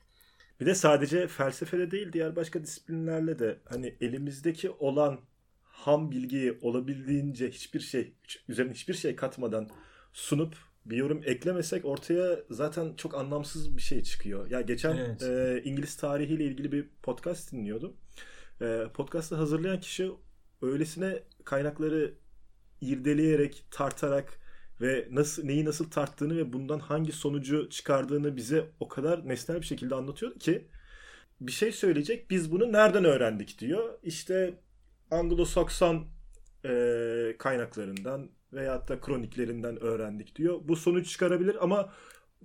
[0.60, 5.20] Bir de sadece felsefede değil diğer başka disiplinlerle de hani elimizdeki olan
[5.62, 8.14] ham bilgiyi olabildiğince hiçbir şey
[8.48, 9.68] üzerine hiçbir şey katmadan
[10.12, 14.50] sunup bir yorum eklemesek ortaya zaten çok anlamsız bir şey çıkıyor.
[14.50, 15.22] Ya geçen evet.
[15.22, 17.96] e, İngiliz tarihiyle ilgili bir podcast dinliyordum.
[18.60, 20.10] E, podcast'ı hazırlayan kişi
[20.62, 22.14] öylesine kaynakları
[22.80, 24.38] irdeleyerek, tartarak
[24.80, 29.66] ve nasıl neyi nasıl tarttığını ve bundan hangi sonucu çıkardığını bize o kadar nesnel bir
[29.66, 30.68] şekilde anlatıyordu ki
[31.40, 33.98] bir şey söyleyecek biz bunu nereden öğrendik diyor.
[34.02, 34.54] İşte
[35.10, 36.04] Anglo-Sakson
[36.64, 40.60] e, kaynaklarından veyahut da kroniklerinden öğrendik diyor.
[40.62, 41.92] Bu sonuç çıkarabilir ama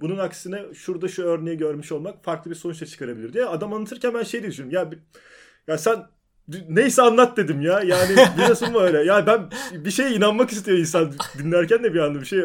[0.01, 3.45] bunun aksine şurada şu örneği görmüş olmak farklı bir sonuçla çıkarabilir diye.
[3.45, 4.91] Adam anlatırken ben şey diye düşünüyorum.
[4.91, 4.99] Ya,
[5.67, 6.07] ya sen
[6.69, 7.81] neyse anlat dedim ya.
[7.81, 9.03] Yani biliyorsun mu öyle?
[9.03, 12.43] Ya ben bir şeye inanmak istiyor insan dinlerken de bir anda bir şey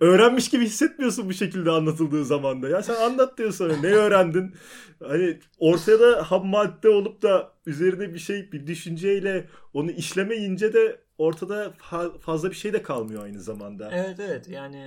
[0.00, 2.68] öğrenmiş gibi hissetmiyorsun bu şekilde anlatıldığı zaman da.
[2.68, 4.54] Ya sen anlat diyor sonra ne öğrendin?
[5.02, 11.00] Hani ortaya da ham madde olup da üzerine bir şey bir düşünceyle onu işlemeyince de
[11.18, 11.72] ortada
[12.20, 13.90] fazla bir şey de kalmıyor aynı zamanda.
[13.92, 14.86] Evet evet yani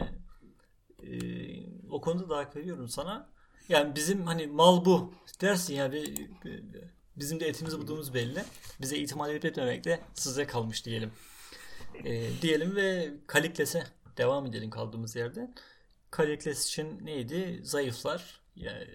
[1.03, 1.09] e,
[1.89, 3.29] o konuda da hak veriyorum sana.
[3.69, 6.63] Yani bizim hani mal bu dersin ya bir, bir
[7.19, 8.43] Bizim de etimizi bulduğumuz belli.
[8.81, 11.11] Bize itimat edip etmemek de size kalmış diyelim.
[12.03, 13.83] E, diyelim ve Kalikles'e
[14.17, 15.53] devam edelim kaldığımız yerde.
[16.11, 17.59] Kalikles için neydi?
[17.63, 18.87] Zayıflar, yani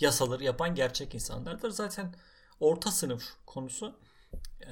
[0.00, 1.70] yasaları yapan gerçek insanlardır.
[1.70, 2.14] Zaten
[2.60, 3.98] orta sınıf konusu
[4.60, 4.70] e,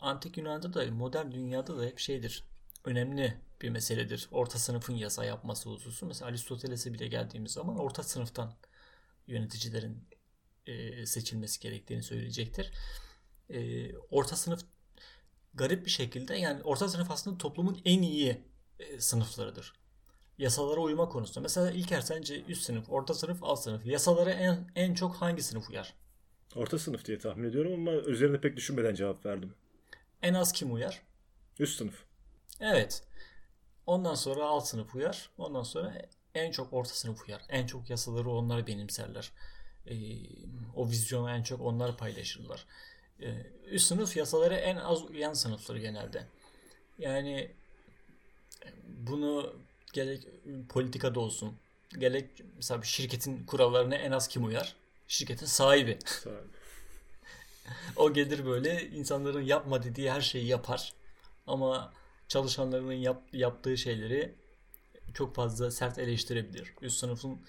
[0.00, 2.44] antik Yunan'da da modern dünyada da hep şeydir.
[2.84, 4.28] Önemli bir meseledir.
[4.30, 6.06] Orta sınıfın yasa yapması hususu.
[6.06, 8.52] Mesela Aristoteles'e bile geldiğimiz zaman orta sınıftan
[9.26, 10.04] yöneticilerin
[10.66, 12.72] e, seçilmesi gerektiğini söyleyecektir.
[13.50, 14.60] E, orta sınıf
[15.54, 18.44] garip bir şekilde yani orta sınıf aslında toplumun en iyi
[18.78, 19.72] e, sınıflarıdır.
[20.38, 21.40] Yasalara uyma konusunda.
[21.40, 23.86] Mesela İlker sence üst sınıf, orta sınıf, alt sınıf.
[23.86, 25.94] Yasalara en, en çok hangi sınıf uyar?
[26.54, 29.54] Orta sınıf diye tahmin ediyorum ama üzerine pek düşünmeden cevap verdim.
[30.22, 31.02] En az kim uyar?
[31.58, 32.04] Üst sınıf.
[32.60, 33.02] Evet.
[33.86, 35.30] Ondan sonra alt sınıf uyar.
[35.38, 37.42] Ondan sonra en çok orta sınıf uyar.
[37.48, 39.32] En çok yasaları onlar benimserler.
[39.90, 39.94] E,
[40.76, 42.66] o vizyonu en çok onlar paylaşırlar.
[43.22, 46.26] E, üst sınıf yasaları en az uyan sınıfları genelde.
[46.98, 47.50] Yani
[48.86, 49.56] bunu
[49.92, 50.26] gerek
[50.68, 51.56] politikada olsun,
[51.98, 54.76] gerek mesela bir şirketin kurallarına en az kim uyar?
[55.08, 55.98] Şirketin sahibi.
[56.04, 56.40] sahibi.
[57.96, 60.92] o gelir böyle insanların yapma dediği her şeyi yapar.
[61.46, 61.92] Ama
[62.28, 64.34] çalışanlarının yap, yaptığı şeyleri
[65.14, 66.74] çok fazla sert eleştirebilir.
[66.82, 67.40] Üst sınıfın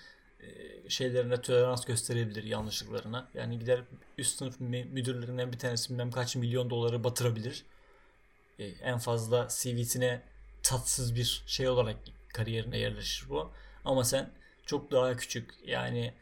[0.92, 3.30] şeylerine tolerans gösterebilir yanlışlıklarına.
[3.34, 3.82] Yani gider
[4.18, 7.66] üst sınıf müdürlerinden bir tanesi bilmem kaç milyon doları batırabilir.
[8.60, 10.22] E, en fazla CV'sine
[10.64, 11.98] tatsız bir şey olarak
[12.34, 13.52] kariyerine yerleşir bu.
[13.86, 14.30] Ama sen
[14.66, 16.14] çok daha küçük yani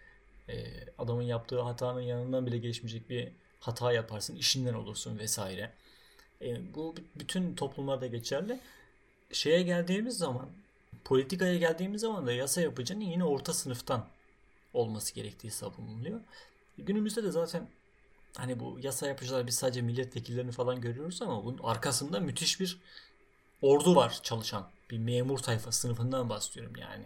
[0.50, 0.66] e,
[0.98, 3.28] adamın yaptığı hatanın yanından bile geçmeyecek bir
[3.60, 5.72] hata yaparsın, işinden olursun vesaire.
[6.42, 8.60] E, bu bütün toplumlarda geçerli.
[9.32, 10.50] Şeye geldiğimiz zaman,
[11.06, 14.08] politikaya geldiğimiz zaman da yasa yapıcının yine orta sınıftan
[14.74, 16.20] olması gerektiği savunuluyor.
[16.78, 17.70] Günümüzde de zaten
[18.38, 22.80] hani bu yasa yapıcılar biz sadece milletvekillerini falan görüyoruz ama bunun arkasında müthiş bir
[23.62, 24.70] ordu var çalışan.
[24.92, 27.06] Bir memur tayfa sınıfından bahsediyorum yani.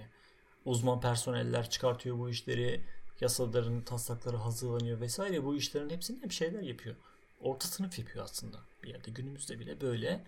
[0.66, 2.82] Uzman personeller çıkartıyor bu işleri,
[3.22, 5.44] yasaların taslakları hazırlanıyor vesaire.
[5.44, 6.96] Bu işlerin hepsinde bir şeyler yapıyor.
[7.42, 9.12] Orta sınıf yapıyor aslında bir yerde.
[9.12, 10.24] Günümüzde bile böyle.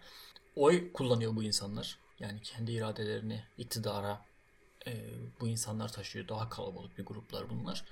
[0.56, 2.00] Oy kullanıyor bu insanlar.
[2.20, 4.26] Yani kendi iradelerini iktidara
[4.88, 4.94] e,
[5.40, 6.28] bu insanlar taşıyor.
[6.28, 7.86] Daha kalabalık bir gruplar bunlar.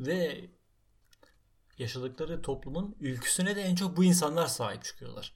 [0.00, 0.44] Ve
[1.78, 5.32] yaşadıkları toplumun ülküsüne de en çok bu insanlar sahip çıkıyorlar.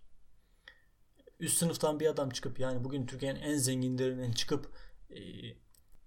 [1.41, 4.73] Üst sınıftan bir adam çıkıp yani bugün Türkiye'nin en zenginlerinden çıkıp
[5.11, 5.21] e,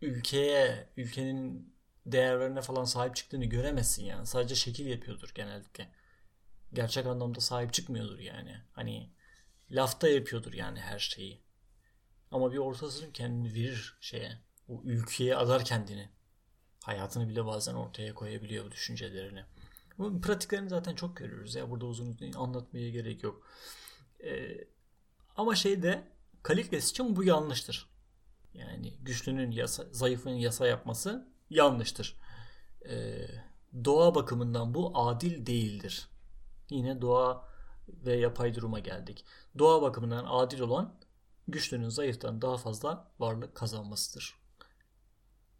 [0.02, 1.74] ülkeye, ülkenin
[2.06, 4.28] değerlerine falan sahip çıktığını göremezsin yani.
[4.28, 5.90] Sadece şekil yapıyordur genellikle.
[6.74, 8.62] Gerçek anlamda sahip çıkmıyordur yani.
[8.72, 9.10] Hani
[9.72, 11.42] lafta yapıyordur yani her şeyi.
[12.32, 14.38] Ama bir ortasının kendini verir şeye.
[14.67, 16.10] O ülkeye adar kendini.
[16.84, 19.44] Hayatını bile bazen ortaya koyabiliyor bu düşüncelerini.
[19.98, 21.70] Bu pratiklerini zaten çok görüyoruz ya.
[21.70, 23.48] Burada uzun uzun anlatmaya gerek yok.
[24.24, 24.67] Ee,
[25.36, 26.08] ama şeyde
[26.44, 27.89] Kalikles için bu yanlıştır.
[28.54, 32.17] Yani güçlünün yasa, zayıfın yasa yapması yanlıştır.
[32.89, 33.28] Ee,
[33.86, 36.10] doğa bakımından bu adil değildir.
[36.70, 37.48] Yine doğa
[37.88, 39.26] ve yapay duruma geldik.
[39.60, 40.96] Doğa bakımından adil olan
[41.48, 44.36] güçlünün zayıftan daha fazla varlık kazanmasıdır.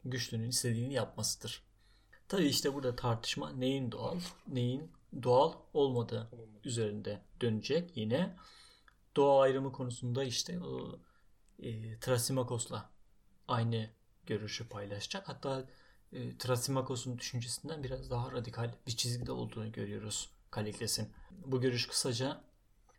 [0.06, 1.63] Güçlünün istediğini yapmasıdır.
[2.28, 4.91] Tabi işte burada tartışma neyin doğal, neyin
[5.24, 6.30] doğal olmadığı
[6.63, 8.36] üzerinde dönecek yine.
[9.15, 11.00] Doğa ayrımı konusunda işte o
[11.60, 12.89] e, Trasimakos'la
[13.48, 13.89] aynı
[14.26, 15.30] görüşü paylaşacak.
[15.30, 15.65] Hatta
[16.13, 21.10] e, Trasimakos'un düşüncesinden biraz daha radikal bir çizgide olduğunu görüyoruz Kalikles'in.
[21.46, 22.41] Bu görüş kısaca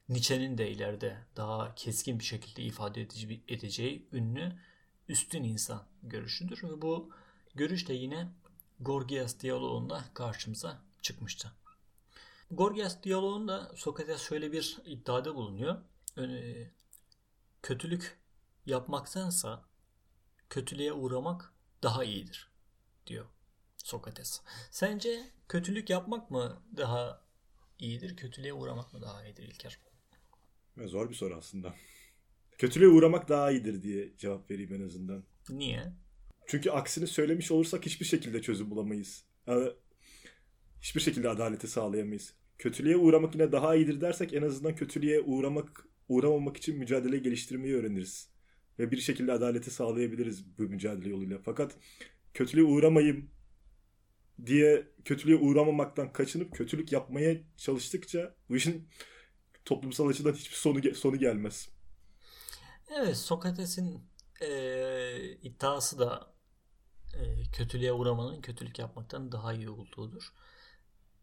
[0.08, 3.02] Nietzsche'nin de ileride daha keskin bir şekilde ifade
[3.48, 4.52] edeceği ünlü
[5.08, 6.62] üstün insan görüşüdür.
[6.62, 7.10] Ve bu
[7.54, 8.28] görüş de yine
[8.80, 11.52] Gorgias diyaloğunda karşımıza çıkmıştı.
[12.50, 15.78] Gorgias diyaloğunda Sokrates şöyle bir iddiada bulunuyor.
[17.62, 18.18] Kötülük
[18.66, 19.64] yapmaktansa
[20.50, 22.50] kötülüğe uğramak daha iyidir
[23.06, 23.26] diyor
[23.76, 24.40] Sokrates.
[24.70, 27.22] Sence kötülük yapmak mı daha
[27.78, 29.78] iyidir, kötülüğe uğramak mı daha iyidir İlker?
[30.76, 31.74] Zor bir soru aslında.
[32.58, 35.24] Kötülüğe uğramak daha iyidir diye cevap vereyim en azından.
[35.50, 35.82] Niye?
[36.46, 39.24] Çünkü aksini söylemiş olursak hiçbir şekilde çözüm bulamayız.
[39.46, 39.70] Yani
[40.80, 42.34] hiçbir şekilde adaleti sağlayamayız.
[42.58, 48.28] Kötülüğe uğramak yine daha iyidir dersek en azından kötülüğe uğramak uğramamak için mücadele geliştirmeyi öğreniriz.
[48.78, 51.38] Ve bir şekilde adaleti sağlayabiliriz bu mücadele yoluyla.
[51.44, 51.76] Fakat
[52.34, 53.30] kötülüğe uğramayayım
[54.46, 58.88] diye kötülüğe uğramamaktan kaçınıp kötülük yapmaya çalıştıkça bu işin
[59.64, 61.68] toplumsal açıdan hiçbir sonu sonu gelmez.
[62.90, 64.04] Evet Sokrates'in
[64.40, 66.32] e, iddiası da
[67.14, 70.32] e, kötülüğe uğramanın kötülük yapmaktan daha iyi olduğudur.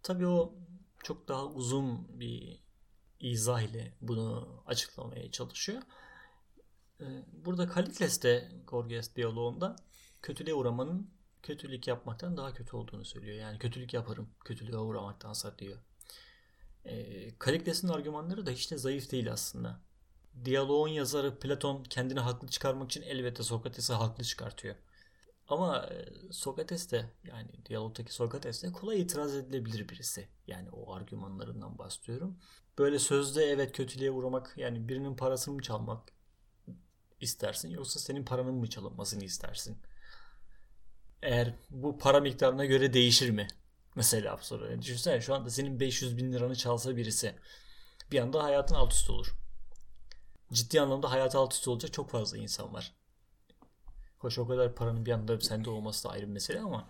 [0.03, 0.55] Tabii o
[1.03, 2.59] çok daha uzun bir
[3.19, 5.81] izah ile bunu açıklamaya çalışıyor.
[7.01, 7.05] E,
[7.45, 9.75] burada Kalikles de Gorgias diyaloğunda
[10.21, 11.11] kötülüğe uğramanın
[11.43, 13.37] kötülük yapmaktan daha kötü olduğunu söylüyor.
[13.37, 15.77] Yani kötülük yaparım, kötülüğe uğramaktansa diyor.
[16.85, 19.81] E, Kalikles'in argümanları da hiç de zayıf değil aslında.
[20.45, 24.75] Diyaloğun yazarı Platon kendini haklı çıkarmak için elbette Sokrates'i haklı çıkartıyor.
[25.47, 30.27] Ama e, Sokrates de yani diyalogtaki Sokrates de kolay itiraz edilebilir birisi.
[30.47, 32.37] Yani o argümanlarından bahsediyorum.
[32.77, 36.13] Böyle sözde evet kötülüğe uğramak yani birinin parasını mı çalmak
[37.21, 39.77] istersin yoksa senin paranın mı çalınmasını istersin?
[41.21, 43.47] Eğer bu para miktarına göre değişir mi?
[43.95, 44.81] Mesela soru.
[44.81, 47.35] Düşünsene şu anda senin 500 bin liranı çalsa birisi
[48.11, 49.35] bir anda hayatın alt üst olur.
[50.53, 52.91] Ciddi anlamda hayatı alt üst olacak çok fazla insan var.
[54.19, 56.89] Hoş o kadar paranın bir anda sende olması da ayrı bir mesele ama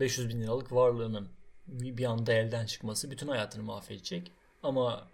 [0.00, 1.28] 500 bin liralık varlığının
[1.68, 4.32] bir anda elden çıkması bütün hayatını mahvedecek.
[4.62, 5.08] Ama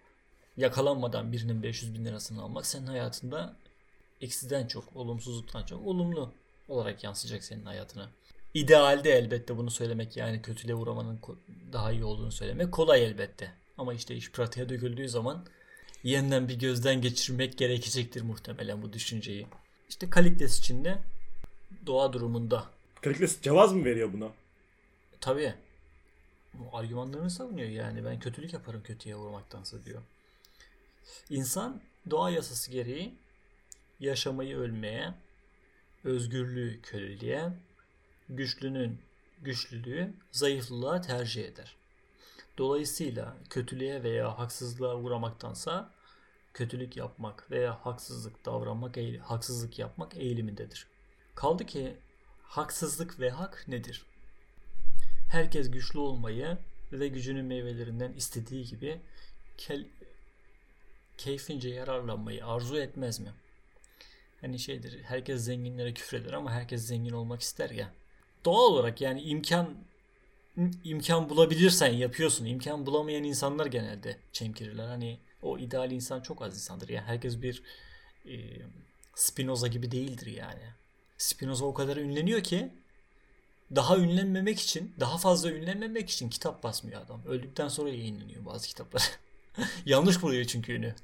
[0.56, 3.56] yakalanmadan birinin 500 bin lirasını almak senin hayatında
[4.20, 6.34] eksiden çok, olumsuzluktan çok olumlu
[6.68, 8.10] olarak yansıyacak senin hayatına.
[8.54, 11.20] İdealde elbette bunu söylemek yani kötüle uğramanın
[11.72, 13.52] daha iyi olduğunu söylemek kolay elbette.
[13.78, 15.46] Ama işte iş pratiğe döküldüğü zaman
[16.02, 19.46] yeniden bir gözden geçirmek gerekecektir muhtemelen bu düşünceyi.
[19.88, 20.98] İşte Kalikles için de
[21.86, 22.64] doğa durumunda.
[23.00, 24.30] Kalikles cevaz mı veriyor buna?
[25.20, 25.54] Tabii.
[26.54, 30.02] Bu argümanlarını savunuyor yani ben kötülük yaparım kötüye vurmaktansa diyor.
[31.30, 33.14] İnsan doğa yasası gereği
[34.00, 35.14] yaşamayı ölmeye,
[36.04, 37.52] özgürlüğü köleliğe,
[38.36, 39.00] güçlünün
[39.42, 41.76] güçlülüğü zayıflılığa tercih eder.
[42.58, 45.90] Dolayısıyla kötülüğe veya haksızlığa uğramaktansa
[46.54, 50.86] kötülük yapmak veya haksızlık davranmak, haksızlık yapmak eğilimindedir.
[51.34, 51.96] Kaldı ki
[52.42, 54.06] haksızlık ve hak nedir?
[55.28, 56.58] Herkes güçlü olmayı
[56.92, 59.00] ve gücünün meyvelerinden istediği gibi
[59.58, 59.86] kel,
[61.18, 63.32] keyfince yararlanmayı arzu etmez mi?
[64.40, 67.92] Hani şeydir, herkes zenginlere küfreder ama herkes zengin olmak ister ya.
[68.44, 69.74] Doğal olarak yani imkan
[70.84, 72.44] imkan bulabilirsen yapıyorsun.
[72.44, 74.86] İmkan bulamayan insanlar genelde çemkirirler.
[74.86, 76.88] Hani o ideal insan çok az insandır.
[76.88, 77.62] Yani herkes bir
[78.26, 78.34] e,
[79.14, 80.62] Spinoza gibi değildir yani.
[81.18, 82.72] Spinoza o kadar ünleniyor ki
[83.76, 87.22] daha ünlenmemek için, daha fazla ünlenmemek için kitap basmıyor adam.
[87.26, 89.10] Öldükten sonra yayınlanıyor bazı kitaplar.
[89.86, 90.94] Yanlış buluyor çünkü ünü.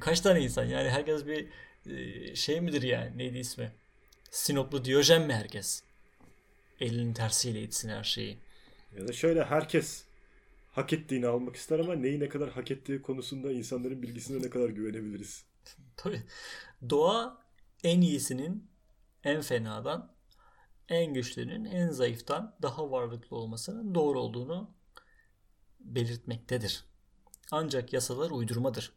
[0.00, 1.48] Kaç tane insan yani herkes bir
[1.86, 3.72] e, şey midir yani neydi ismi?
[4.30, 5.82] Sinoplu Diyojen mi herkes?
[6.80, 8.38] Elinin tersiyle itsin her şeyi.
[8.98, 10.04] Ya da şöyle herkes
[10.72, 14.68] hak ettiğini almak ister ama neyi ne kadar hak ettiği konusunda insanların bilgisine ne kadar
[14.68, 15.44] güvenebiliriz?
[15.96, 16.22] Tabii.
[16.90, 17.44] Doğa
[17.84, 18.70] en iyisinin
[19.24, 20.12] en fenadan,
[20.88, 24.70] en güçlünün en zayıftan daha varlıklı olmasının doğru olduğunu
[25.80, 26.84] belirtmektedir.
[27.50, 28.92] Ancak yasalar uydurmadır.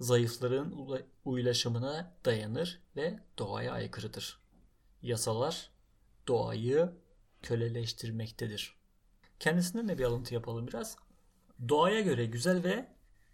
[0.00, 0.88] Zayıfların
[1.24, 4.40] uylaşımına dayanır ve doğaya aykırıdır.
[5.02, 5.70] Yasalar
[6.28, 6.92] doğayı
[7.42, 8.76] köleleştirmektedir.
[9.40, 10.96] Kendisinden de bir alıntı yapalım biraz.
[11.68, 12.88] Doğaya göre güzel ve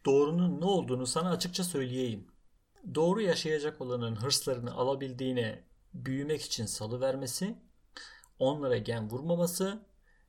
[0.04, 2.26] doğrunun ne olduğunu sana açıkça söyleyeyim.
[2.94, 7.54] Doğru yaşayacak olanın hırslarını alabildiğine büyümek için salı vermesi,
[8.38, 9.82] onlara gen vurmaması,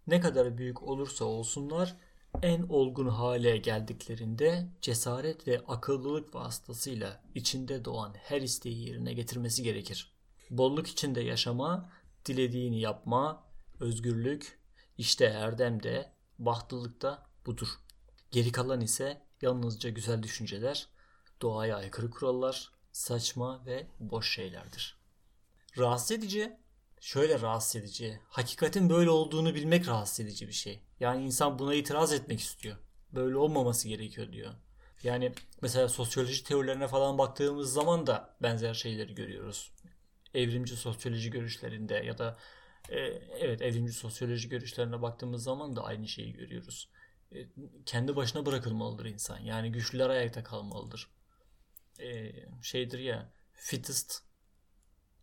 [0.08, 1.96] ne kadar büyük olursa olsunlar
[2.42, 10.12] en olgun hale geldiklerinde cesaret ve akıllılık vasıtasıyla içinde doğan her isteği yerine getirmesi gerekir.
[10.50, 11.90] Bolluk içinde yaşama
[12.26, 13.44] dilediğini yapma,
[13.80, 14.60] özgürlük,
[14.98, 17.68] işte erdem de, bahtlılık da budur.
[18.32, 20.88] Geri kalan ise yalnızca güzel düşünceler,
[21.42, 24.98] doğaya aykırı kurallar, saçma ve boş şeylerdir.
[25.78, 26.58] Rahatsız edici,
[27.00, 28.20] şöyle rahatsız edici.
[28.30, 30.80] Hakikatin böyle olduğunu bilmek rahatsız edici bir şey.
[31.00, 32.78] Yani insan buna itiraz etmek istiyor.
[33.12, 34.54] Böyle olmaması gerekiyor diyor.
[35.04, 39.72] Yani mesela sosyoloji teorilerine falan baktığımız zaman da benzer şeyleri görüyoruz
[40.34, 42.38] evrimci sosyoloji görüşlerinde ya da
[42.90, 43.00] e,
[43.40, 46.90] evet evrimci sosyoloji görüşlerine baktığımız zaman da aynı şeyi görüyoruz.
[47.36, 47.48] E,
[47.86, 49.40] kendi başına bırakılmalıdır insan.
[49.40, 51.10] Yani güçlüler ayakta kalmalıdır.
[52.00, 54.32] E, şeydir ya fittest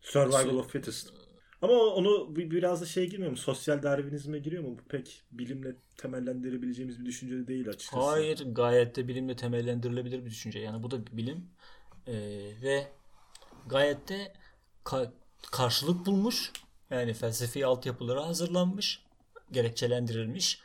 [0.00, 1.12] Survival of fittest.
[1.62, 3.36] Ama onu biraz da şey girmiyor mu?
[3.36, 4.78] Sosyal darwinizme giriyor mu?
[4.78, 8.06] Bu pek bilimle temellendirebileceğimiz bir düşünce değil açıkçası.
[8.06, 10.58] Hayır, gayet de bilimle temellendirilebilir bir düşünce.
[10.58, 11.50] Yani bu da bir bilim
[12.06, 12.12] ee,
[12.62, 12.86] ve
[13.66, 14.32] gayet de
[14.88, 15.12] ka-
[15.50, 16.52] karşılık bulmuş.
[16.90, 19.02] Yani felsefi altyapıları hazırlanmış,
[19.52, 20.60] gerekçelendirilmiş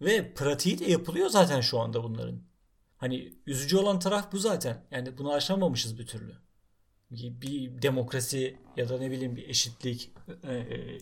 [0.00, 2.42] ve pratiği de yapılıyor zaten şu anda bunların.
[2.96, 4.84] Hani üzücü olan taraf bu zaten.
[4.90, 6.34] Yani bunu aşamamışız bir türlü.
[7.10, 10.10] Bir, bir demokrasi ya da ne bileyim bir eşitlik
[10.42, 10.98] e, e,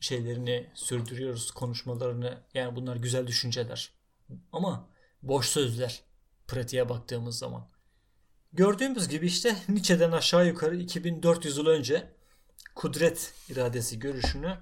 [0.00, 2.38] şeylerini sürdürüyoruz, konuşmalarını.
[2.54, 3.90] Yani bunlar güzel düşünceler.
[4.52, 4.88] Ama
[5.22, 6.02] boş sözler
[6.48, 7.68] pratiğe baktığımız zaman.
[8.54, 12.10] Gördüğümüz gibi işte Nietzsche'den aşağı yukarı 2400 yıl önce
[12.74, 14.58] kudret iradesi görüşünü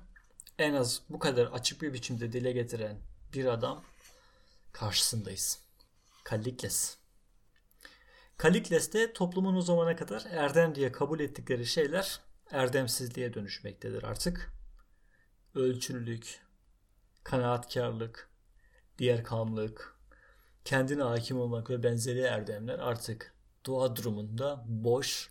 [0.58, 2.98] en az bu kadar açık bir biçimde dile getiren
[3.34, 3.84] bir adam
[4.72, 5.58] karşısındayız.
[6.24, 6.96] Kallikles.
[8.36, 14.52] Kalikles'te toplumun o zamana kadar erdem diye kabul ettikleri şeyler erdemsizliğe dönüşmektedir artık.
[15.54, 16.40] Ölçülülük,
[17.24, 18.30] kanaatkarlık,
[18.98, 19.96] diğer kamlık,
[20.64, 25.30] kendine hakim olmak ve benzeri erdemler artık doğa durumunda boş,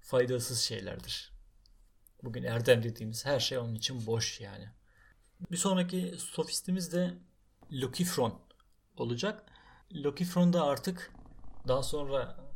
[0.00, 1.32] faydasız şeylerdir.
[2.22, 4.68] Bugün erdem dediğimiz her şey onun için boş yani.
[5.50, 7.14] Bir sonraki sofistimiz de
[7.72, 8.40] Lokifron
[8.96, 9.46] olacak.
[9.92, 11.12] Lokifron da artık
[11.68, 12.46] daha sonra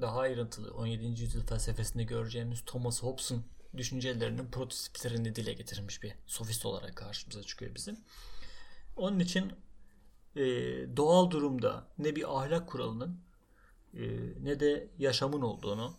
[0.00, 1.22] daha ayrıntılı 17.
[1.22, 3.44] yüzyıl felsefesinde göreceğimiz Thomas Hobbes'un
[3.76, 8.00] düşüncelerinin prototiplerini dile getirmiş bir sofist olarak karşımıza çıkıyor bizim.
[8.96, 9.52] Onun için
[10.36, 10.42] e,
[10.96, 13.20] doğal durumda ne bir ahlak kuralının
[14.40, 15.96] ne de yaşamın olduğunu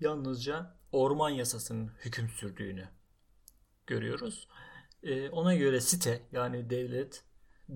[0.00, 2.88] yalnızca orman yasasının hüküm sürdüğünü
[3.86, 4.48] görüyoruz.
[5.02, 7.24] E, ona göre site yani devlet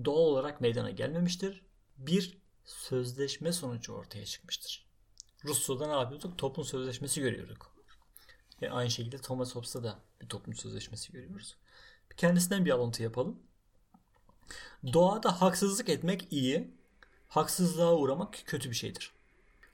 [0.05, 1.65] doğal olarak meydana gelmemiştir.
[1.97, 4.89] Bir sözleşme sonucu ortaya çıkmıştır.
[5.45, 6.37] Rusya'da ne yapıyorduk?
[6.37, 7.75] Toplum sözleşmesi görüyorduk.
[8.61, 11.57] Ve aynı şekilde Thomas Hobbes'ta da bir toplum sözleşmesi görüyoruz.
[12.17, 13.39] Kendisinden bir alıntı yapalım.
[14.93, 16.73] Doğada haksızlık etmek iyi,
[17.27, 19.18] haksızlığa uğramak kötü bir şeydir.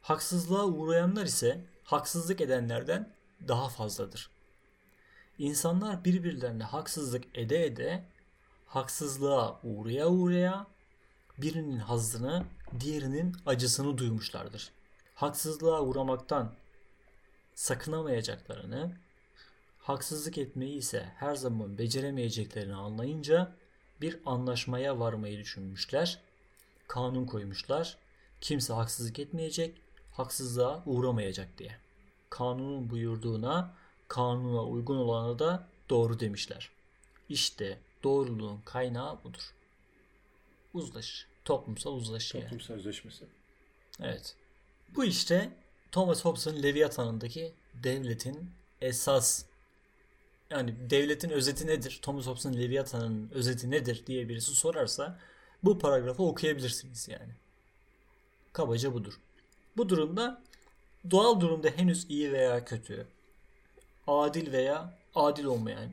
[0.05, 3.13] Haksızlığa uğrayanlar ise haksızlık edenlerden
[3.47, 4.29] daha fazladır.
[5.37, 8.03] İnsanlar birbirlerine haksızlık ede ede
[8.65, 10.67] haksızlığa uğraya uğraya
[11.37, 12.45] birinin hazzını,
[12.79, 14.71] diğerinin acısını duymuşlardır.
[15.15, 16.53] Haksızlığa uğramaktan
[17.55, 18.97] sakınamayacaklarını,
[19.79, 23.55] haksızlık etmeyi ise her zaman beceremeyeceklerini anlayınca
[24.01, 26.19] bir anlaşmaya varmayı düşünmüşler.
[26.87, 27.97] Kanun koymuşlar.
[28.41, 29.84] Kimse haksızlık etmeyecek,
[30.17, 31.77] haksızlığa uğramayacak diye.
[32.29, 33.73] Kanunun buyurduğuna,
[34.07, 36.71] kanuna uygun olana da doğru demişler.
[37.29, 39.53] İşte doğruluğun kaynağı budur.
[40.73, 41.27] Uzlaşı.
[41.45, 42.45] Toplumsal uzlaşı yani.
[42.45, 43.25] Toplum sözleşmesi.
[43.99, 44.35] Evet.
[44.95, 45.51] Bu işte
[45.91, 48.51] Thomas Hobbes'ın Leviathan'ındaki devletin
[48.81, 49.45] esas
[50.49, 51.99] yani devletin özeti nedir?
[52.01, 55.19] Thomas Hobbes'ın Leviathan'ın özeti nedir diye birisi sorarsa
[55.63, 57.33] bu paragrafı okuyabilirsiniz yani.
[58.53, 59.19] Kabaca budur.
[59.77, 60.41] Bu durumda
[61.11, 63.07] doğal durumda henüz iyi veya kötü,
[64.07, 65.91] adil veya adil olmayan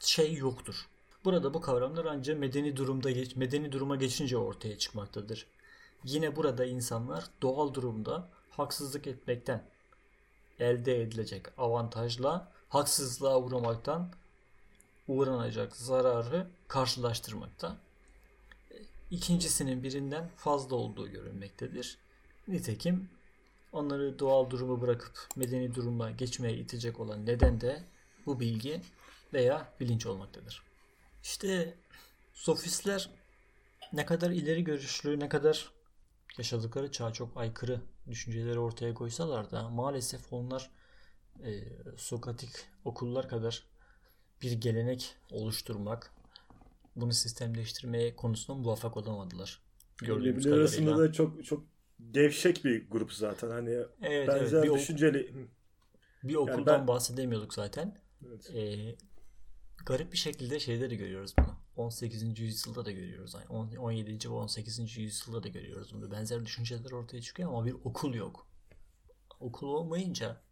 [0.00, 0.88] şey yoktur.
[1.24, 5.46] Burada bu kavramlar ancak medeni durumda geç, medeni duruma geçince ortaya çıkmaktadır.
[6.04, 9.62] Yine burada insanlar doğal durumda haksızlık etmekten
[10.60, 14.10] elde edilecek avantajla haksızlığa uğramaktan
[15.08, 17.76] uğranacak zararı karşılaştırmakta.
[19.10, 21.98] İkincisinin birinden fazla olduğu görülmektedir.
[22.48, 23.08] Nitekim
[23.76, 27.84] onları doğal durumu bırakıp medeni duruma geçmeye itecek olan neden de
[28.26, 28.80] bu bilgi
[29.32, 30.62] veya bilinç olmaktadır.
[31.22, 31.74] İşte
[32.34, 33.10] sofistler
[33.92, 35.70] ne kadar ileri görüşlü, ne kadar
[36.38, 40.70] yaşadıkları çağa çok aykırı düşünceleri ortaya koysalar da maalesef onlar
[41.44, 41.62] e,
[41.96, 42.50] Sokratik
[42.84, 43.62] okullar kadar
[44.42, 46.12] bir gelenek oluşturmak,
[46.96, 49.60] bunu sistemleştirmeye konusunda muvaffak olamadılar.
[49.98, 51.64] Gördüğümüz arasında da çok çok
[52.10, 53.50] gevşek bir grup zaten.
[53.50, 53.70] Hani
[54.02, 55.48] evet, benzer evet, bir düşünceli
[56.22, 56.88] bir okuldan yani ben...
[56.88, 57.98] bahsedemiyorduk zaten.
[58.26, 58.50] Evet.
[58.54, 58.96] Ee,
[59.86, 61.56] garip bir şekilde şeyde de görüyoruz bunu.
[61.76, 62.38] 18.
[62.38, 63.34] yüzyılda da görüyoruz.
[63.34, 64.30] Yani 17.
[64.30, 64.96] ve 18.
[64.96, 66.10] yüzyılda da görüyoruz bunu.
[66.10, 68.48] Benzer düşünceler ortaya çıkıyor ama bir okul yok.
[69.40, 70.42] Okul olmayınca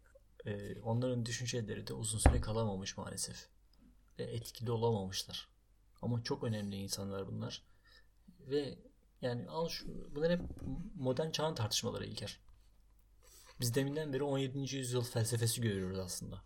[0.45, 3.47] e, onların düşünceleri de uzun süre kalamamış maalesef.
[4.19, 5.49] Ve etkili olamamışlar.
[6.01, 7.63] Ama çok önemli insanlar bunlar.
[8.39, 8.79] Ve
[9.21, 10.41] yani al şu bunlar hep
[10.95, 12.39] modern çağın tartışmaları İlker.
[13.59, 14.75] Biz deminden beri 17.
[14.75, 16.41] yüzyıl felsefesi görüyoruz aslında.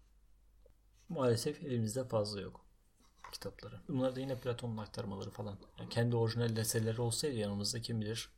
[1.09, 2.65] Maalesef elimizde fazla yok
[3.31, 3.75] kitapları.
[3.87, 5.59] Bunlar da yine Platon'un aktarmaları falan.
[5.79, 8.29] Yani kendi orijinal eserleri olsaydı yanımızda kim bilir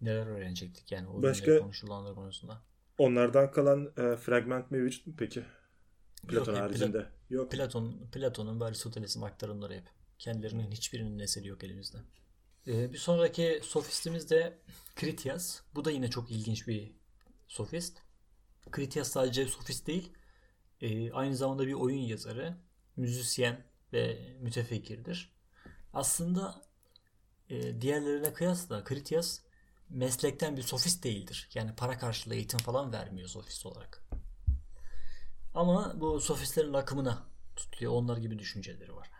[0.00, 2.62] neler öğrenecektik yani o Başka konuşulanlar konusunda.
[2.98, 5.44] Onlardan kalan e, fragment mevcut mu peki?
[6.28, 6.98] Platon yok, haricinde.
[6.98, 7.50] Pla- yok.
[7.50, 9.84] Platon, Platon'un ve Aristoteles'in aktarımları hep.
[10.18, 11.98] Kendilerinin hiçbirinin eseri yok elimizde.
[12.68, 14.58] Ee, bir sonraki sofistimiz de
[14.96, 15.60] Critias.
[15.74, 16.92] Bu da yine çok ilginç bir
[17.46, 17.98] sofist.
[18.76, 20.12] Critias sadece sofist değil.
[20.80, 22.56] E, aynı zamanda bir oyun yazarı,
[22.96, 25.32] müzisyen ve mütefekkirdir.
[25.92, 26.62] Aslında
[27.48, 29.40] e, diğerlerine kıyasla Critias
[29.88, 31.48] meslekten bir sofist değildir.
[31.54, 34.04] Yani para karşılığı eğitim falan vermiyor sofist olarak.
[35.54, 37.26] Ama bu sofistlerin akımına
[37.56, 37.92] tutuyor.
[37.92, 39.10] Onlar gibi düşünceleri var.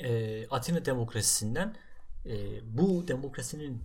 [0.00, 1.76] E, Atina demokrasisinden
[2.64, 3.82] bu demokrasinin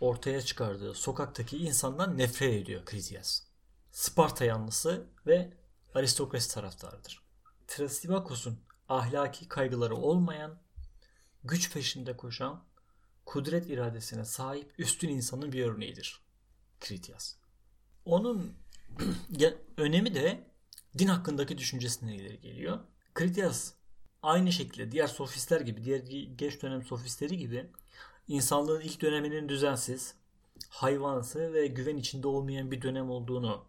[0.00, 3.42] ortaya çıkardığı sokaktaki insandan nefret ediyor Kritias.
[3.90, 5.52] Sparta yanlısı ve
[5.94, 7.22] aristokrasi taraftarıdır.
[7.66, 10.58] Thrasibakos'un ahlaki kaygıları olmayan,
[11.44, 12.64] güç peşinde koşan
[13.26, 16.20] kudret iradesine sahip üstün insanın bir örneğidir.
[16.80, 17.36] Kritias.
[18.04, 18.52] Onun
[19.76, 20.50] önemi de
[20.98, 22.78] din hakkındaki düşüncesine ileri geliyor.
[23.14, 23.72] Kritias
[24.22, 26.00] aynı şekilde diğer sofistler gibi, diğer
[26.36, 27.70] geç dönem sofistleri gibi
[28.28, 30.14] insanlığın ilk döneminin düzensiz,
[30.68, 33.64] hayvansı ve güven içinde olmayan bir dönem olduğunu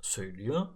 [0.00, 0.66] söylüyor.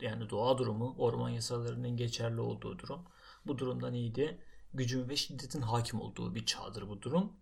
[0.00, 3.04] Yani doğa durumu, orman yasalarının geçerli olduğu durum.
[3.46, 4.38] Bu durumdan iyiydi.
[4.74, 7.32] Gücün ve şiddetin hakim olduğu bir çağdır bu durum.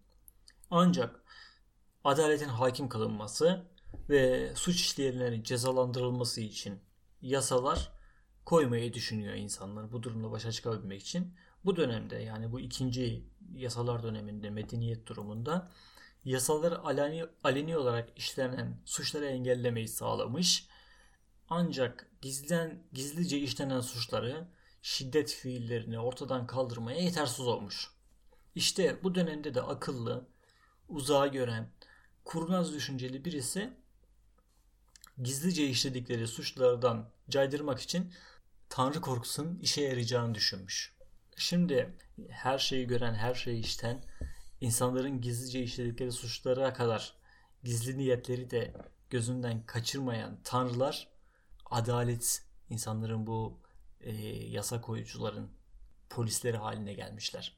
[0.71, 1.23] Ancak
[2.05, 3.67] adaletin hakim kılınması
[4.09, 6.81] ve suç işleyenlerin cezalandırılması için
[7.23, 7.93] yasalar
[8.45, 11.35] koymayı düşünüyor insanlar bu durumla başa çıkabilmek için.
[11.65, 15.71] Bu dönemde yani bu ikinci yasalar döneminde medeniyet durumunda
[16.25, 20.69] yasaları aleni, aleni olarak işlenen suçları engellemeyi sağlamış.
[21.49, 24.49] Ancak gizlen, gizlice işlenen suçları
[24.83, 27.91] şiddet fiillerini ortadan kaldırmaya yetersiz olmuş.
[28.55, 30.29] İşte bu dönemde de akıllı,
[30.89, 31.73] uzağa gören,
[32.25, 33.73] kurnaz düşünceli birisi
[35.23, 38.13] gizlice işledikleri suçlardan caydırmak için
[38.69, 40.92] Tanrı korkusunun işe yarayacağını düşünmüş.
[41.37, 41.97] Şimdi
[42.29, 44.05] her şeyi gören, her şeyi işten,
[44.61, 47.15] insanların gizlice işledikleri suçlara kadar
[47.65, 48.73] gizli niyetleri de
[49.11, 51.09] gözünden kaçırmayan tanrılar
[51.71, 53.61] adalet insanların bu
[54.01, 54.13] e,
[54.51, 55.49] yasa koyucuların
[56.11, 57.57] polisleri haline gelmişler.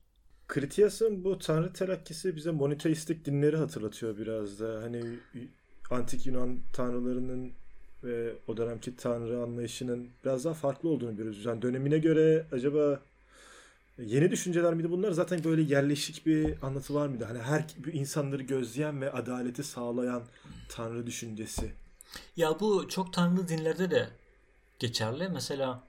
[0.48, 4.82] Kritias'ın bu tanrı telakkisi bize monoteistik dinleri hatırlatıyor biraz da.
[4.82, 5.18] Hani
[5.90, 7.52] antik Yunan tanrılarının
[8.04, 11.44] ve o dönemki tanrı anlayışının biraz daha farklı olduğunu görüyoruz.
[11.44, 13.00] Yani dönemine göre acaba
[13.99, 15.12] yeni düşünceler miydi bunlar?
[15.12, 17.24] Zaten böyle yerleşik bir anlatı var mıydı?
[17.24, 20.22] Hani her insanları gözleyen ve adaleti sağlayan
[20.68, 21.72] tanrı düşüncesi.
[22.36, 24.09] Ya bu çok tanrılı dinlerde de
[24.78, 25.28] geçerli.
[25.28, 25.82] Mesela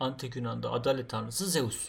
[0.00, 1.88] Antik Yunan'da adalet tanrısı Zeus.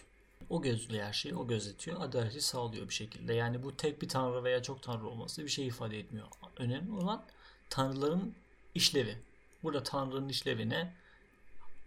[0.50, 3.34] O gözlüyor her şeyi, o gözetiyor, adaleti sağlıyor bir şekilde.
[3.34, 6.28] Yani bu tek bir tanrı veya çok tanrı olması bir şey ifade etmiyor.
[6.58, 7.24] Önemli olan
[7.70, 8.34] tanrıların
[8.76, 9.18] işlevi.
[9.64, 10.94] Burada tanrının işlevi ne?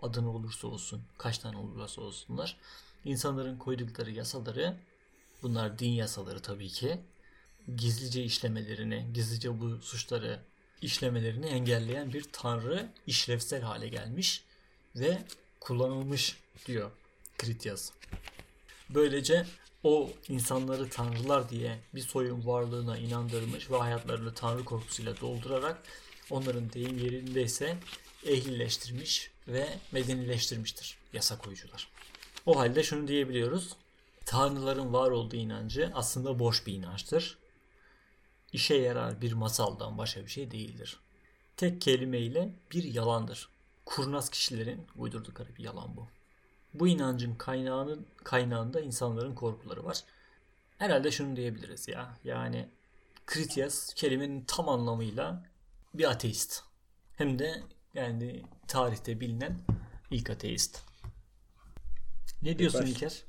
[0.02, 2.56] Adını olursa olsun, kaç tane olursa olsunlar.
[3.04, 4.76] İnsanların koydukları yasaları,
[5.42, 7.00] bunlar din yasaları tabii ki,
[7.76, 10.40] gizlice işlemelerini, gizlice bu suçları
[10.82, 14.44] işlemelerini engelleyen bir tanrı işlevsel hale gelmiş
[14.96, 15.22] ve
[15.60, 16.36] kullanılmış
[16.66, 16.90] diyor
[17.38, 17.90] Kritias.
[18.90, 19.46] Böylece
[19.84, 25.82] o insanları tanrılar diye bir soyun varlığına inandırmış ve hayatlarını tanrı korkusuyla doldurarak
[26.30, 27.76] onların deyim yerindeyse
[28.26, 31.93] ehlileştirmiş ve medenileştirmiştir yasa koyucular.
[32.46, 33.76] O halde şunu diyebiliyoruz.
[34.26, 37.38] Tanrıların var olduğu inancı aslında boş bir inançtır.
[38.52, 41.00] İşe yarar bir masaldan başka bir şey değildir.
[41.56, 43.48] Tek kelimeyle bir yalandır.
[43.84, 46.08] Kurnaz kişilerin uydurdukları bir yalan bu.
[46.74, 50.04] Bu inancın kaynağının kaynağında insanların korkuları var.
[50.78, 52.18] Herhalde şunu diyebiliriz ya.
[52.24, 52.68] Yani
[53.32, 55.44] Critias kelimenin tam anlamıyla
[55.94, 56.62] bir ateist.
[57.16, 57.62] Hem de
[57.94, 59.60] yani tarihte bilinen
[60.10, 60.93] ilk ateist.
[62.44, 63.24] Ne diyorsun İlker?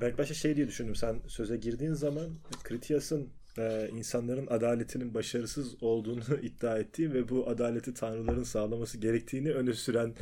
[0.00, 0.94] Ben başta şey diye düşündüm.
[0.94, 2.30] Sen söze girdiğin zaman
[2.68, 3.28] Critias'ın
[3.58, 10.14] e, insanların adaletinin başarısız olduğunu iddia ettiği ve bu adaleti tanrıların sağlaması gerektiğini öne süren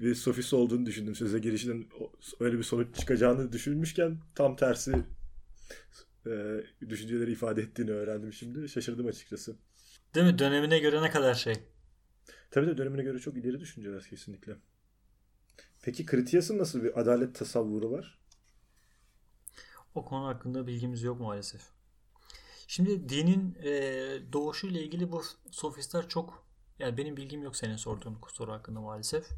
[0.00, 1.14] bir sofist olduğunu düşündüm.
[1.14, 1.88] Söze girişinin
[2.40, 4.92] öyle bir sonuç çıkacağını düşünmüşken tam tersi
[6.26, 6.30] e,
[6.88, 8.68] düşünceleri ifade ettiğini öğrendim şimdi.
[8.68, 9.56] Şaşırdım açıkçası.
[10.14, 10.38] Değil mi?
[10.38, 11.54] Dönemine göre ne kadar şey.
[12.50, 14.56] Tabii de dönemine göre çok ileri düşünceler kesinlikle.
[15.82, 18.18] Peki Kritias'ın nasıl bir adalet tasavvuru var?
[19.94, 21.62] O konu hakkında bilgimiz yok maalesef.
[22.66, 23.72] Şimdi dinin e,
[24.32, 26.46] doğuşu ile ilgili bu sofistler çok
[26.78, 29.28] yani benim bilgim yok senin sorduğun soru hakkında maalesef.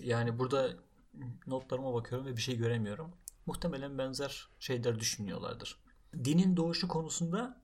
[0.00, 0.76] Yani burada
[1.46, 3.10] notlarıma bakıyorum ve bir şey göremiyorum.
[3.46, 5.78] Muhtemelen benzer şeyler düşünüyorlardır.
[6.24, 7.60] Dinin doğuşu konusunda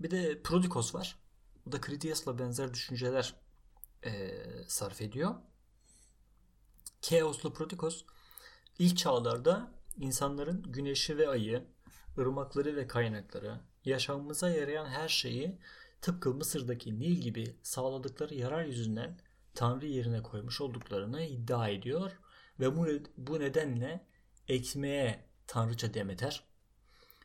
[0.00, 1.18] bir de Prodikos var.
[1.66, 3.34] Bu da Critias'la benzer düşünceler
[4.04, 4.30] e,
[4.68, 5.34] sarf ediyor.
[7.02, 8.04] Keoslu Prodikos
[8.78, 11.64] ilk çağlarda insanların güneşi ve ayı,
[12.18, 15.58] ırmakları ve kaynakları, yaşamımıza yarayan her şeyi
[16.00, 19.18] tıpkı Mısır'daki Nil gibi sağladıkları yarar yüzünden
[19.54, 22.12] Tanrı yerine koymuş olduklarını iddia ediyor
[22.60, 22.86] ve bu,
[23.16, 24.06] bu nedenle
[24.48, 26.44] ekmeğe Tanrıça Demeter,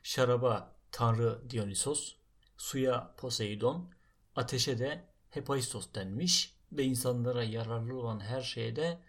[0.04, 2.16] şaraba Tanrı Dionysos,
[2.58, 3.92] suya Poseidon,
[4.36, 9.02] ateşe de Hephaistos denmiş ve insanlara yararlı olan her şeye de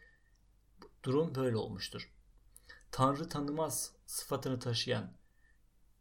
[1.02, 2.12] durum böyle olmuştur.
[2.90, 5.12] Tanrı tanımaz sıfatını taşıyan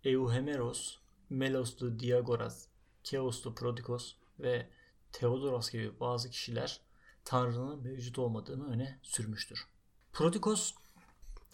[0.03, 0.97] Euhemeros,
[1.29, 2.67] Meloslu Diagoras,
[3.03, 4.69] Keoslu Prodikos ve
[5.11, 6.81] Theodoros gibi bazı kişiler
[7.25, 9.67] Tanrı'nın mevcut olmadığını öne sürmüştür.
[10.13, 10.73] Prodikos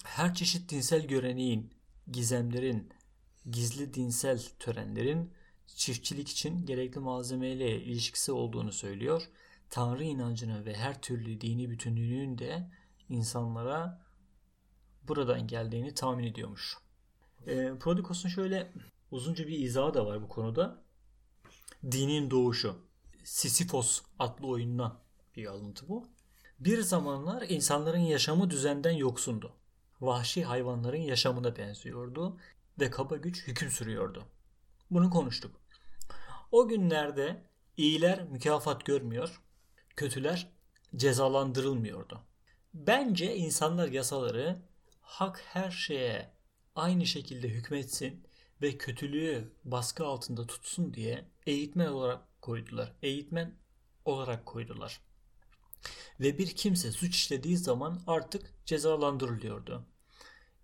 [0.03, 1.73] her çeşit dinsel göreneğin,
[2.11, 2.89] gizemlerin,
[3.51, 5.33] gizli dinsel törenlerin
[5.67, 9.29] çiftçilik için gerekli malzemeyle ilişkisi olduğunu söylüyor.
[9.69, 12.71] Tanrı inancının ve her türlü dini bütünlüğünün de
[13.13, 14.01] insanlara
[15.07, 16.77] buradan geldiğini tahmin ediyormuş.
[17.47, 18.73] E, Prodikos'un şöyle
[19.11, 20.83] uzunca bir izahı da var bu konuda.
[21.91, 22.75] Dinin doğuşu.
[23.23, 24.99] Sisyphos adlı oyundan
[25.35, 26.07] bir alıntı bu.
[26.59, 29.53] Bir zamanlar insanların yaşamı düzenden yoksundu.
[30.01, 32.37] Vahşi hayvanların yaşamına benziyordu
[32.79, 34.25] ve kaba güç hüküm sürüyordu.
[34.91, 35.61] Bunu konuştuk.
[36.51, 37.43] O günlerde
[37.77, 39.41] iyiler mükafat görmüyor,
[39.95, 40.51] kötüler
[40.95, 42.21] cezalandırılmıyordu.
[42.73, 44.61] Bence insanlar yasaları
[45.01, 46.33] hak her şeye
[46.75, 48.27] aynı şekilde hükmetsin
[48.61, 52.93] ve kötülüğü baskı altında tutsun diye eğitmen olarak koydular.
[53.01, 53.55] Eğitmen
[54.05, 55.01] olarak koydular.
[56.19, 59.85] Ve bir kimse suç işlediği zaman artık cezalandırılıyordu.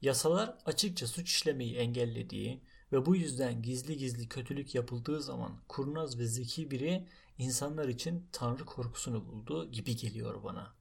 [0.01, 6.25] Yasalar açıkça suç işlemeyi engellediği ve bu yüzden gizli gizli kötülük yapıldığı zaman kurnaz ve
[6.25, 7.07] zeki biri
[7.37, 10.78] insanlar için tanrı korkusunu bulduğu gibi geliyor bana.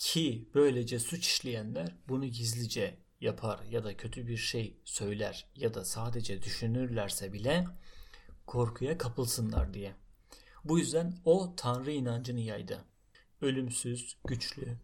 [0.00, 5.84] Ki böylece suç işleyenler bunu gizlice yapar ya da kötü bir şey söyler ya da
[5.84, 7.66] sadece düşünürlerse bile
[8.46, 9.94] korkuya kapılsınlar diye.
[10.64, 12.84] Bu yüzden o tanrı inancını yaydı.
[13.40, 14.78] Ölümsüz, güçlü,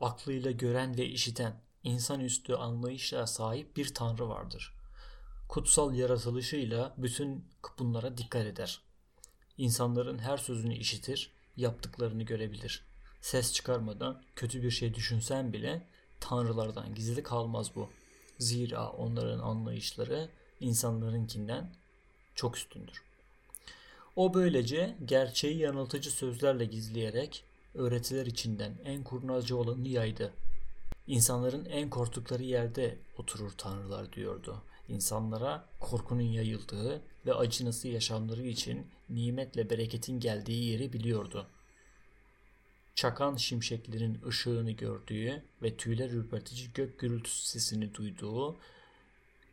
[0.00, 4.74] aklıyla gören ve işiten, insanüstü anlayışla sahip bir tanrı vardır.
[5.48, 7.48] Kutsal yaratılışıyla bütün
[7.78, 8.80] bunlara dikkat eder.
[9.56, 12.93] İnsanların her sözünü işitir, yaptıklarını görebilir.
[13.24, 15.82] Ses çıkarmadan kötü bir şey düşünsen bile
[16.20, 17.90] tanrılardan gizli kalmaz bu.
[18.38, 20.28] Zira onların anlayışları
[20.60, 21.70] insanlarınkinden
[22.34, 23.02] çok üstündür.
[24.16, 27.44] O böylece gerçeği yanıltıcı sözlerle gizleyerek
[27.74, 30.32] öğretiler içinden en kurnazca olanı yaydı.
[31.06, 34.62] İnsanların en korktukları yerde oturur tanrılar diyordu.
[34.88, 41.46] İnsanlara korkunun yayıldığı ve acınası yaşamları için nimetle bereketin geldiği yeri biliyordu.
[42.94, 48.56] Çakan şimşeklerin ışığını gördüğü ve tüyler ürpertici gök gürültüsü sesini duyduğu,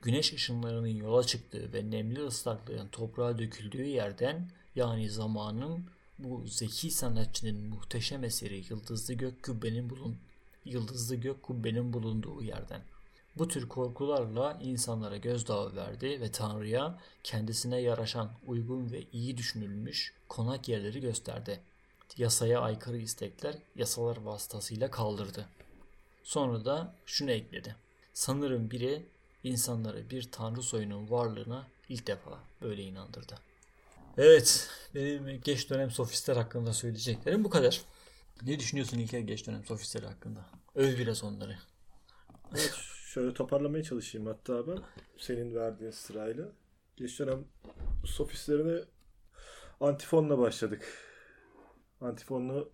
[0.01, 5.85] güneş ışınlarının yola çıktığı ve nemli ıslaklığın toprağa döküldüğü yerden yani zamanın
[6.19, 10.17] bu zeki sanatçının muhteşem eseri Yıldızlı Gök Kubbe'nin bulun
[10.65, 12.81] Yıldızlı Gök Kubbe'nin bulunduğu yerden.
[13.37, 20.69] Bu tür korkularla insanlara gözdağı verdi ve Tanrı'ya kendisine yaraşan uygun ve iyi düşünülmüş konak
[20.69, 21.59] yerleri gösterdi.
[22.17, 25.45] Yasaya aykırı istekler yasalar vasıtasıyla kaldırdı.
[26.23, 27.75] Sonra da şunu ekledi.
[28.13, 29.05] Sanırım biri
[29.43, 33.35] insanları bir tanrı soyunun varlığına ilk defa böyle inandırdı.
[34.17, 37.81] Evet, benim geç dönem sofistler hakkında söyleyeceklerim bu kadar.
[38.41, 40.45] Ne düşünüyorsun İlker geç dönem sofistleri hakkında?
[40.75, 41.57] Öv biraz onları.
[42.51, 44.79] Evet, şöyle toparlamaya çalışayım hatta ben
[45.17, 46.45] senin verdiğin sırayla.
[46.97, 47.45] Geç dönem
[48.05, 48.83] sofistlerine
[49.79, 51.10] antifonla başladık.
[52.01, 52.71] Antifonlu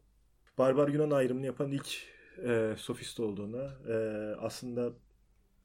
[0.58, 2.04] barbar Yunan ayrımını yapan ilk
[2.44, 3.96] e, sofist olduğuna, e,
[4.40, 4.94] aslında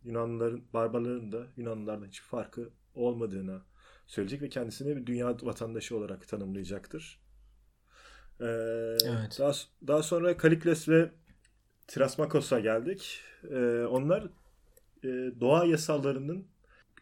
[0.04, 3.62] Yunanlıların, barbarların da Yunanlılardan hiçbir farkı olmadığına
[4.06, 7.20] söyleyecek ve kendisini bir dünya vatandaşı olarak tanımlayacaktır.
[8.40, 8.44] Ee,
[9.04, 9.36] evet.
[9.38, 9.52] Daha,
[9.86, 11.10] daha sonra Kalikles ve
[11.86, 13.20] Trasmakos'a geldik.
[13.50, 14.22] Ee, onlar
[15.04, 15.08] e,
[15.40, 16.46] doğa yasalarının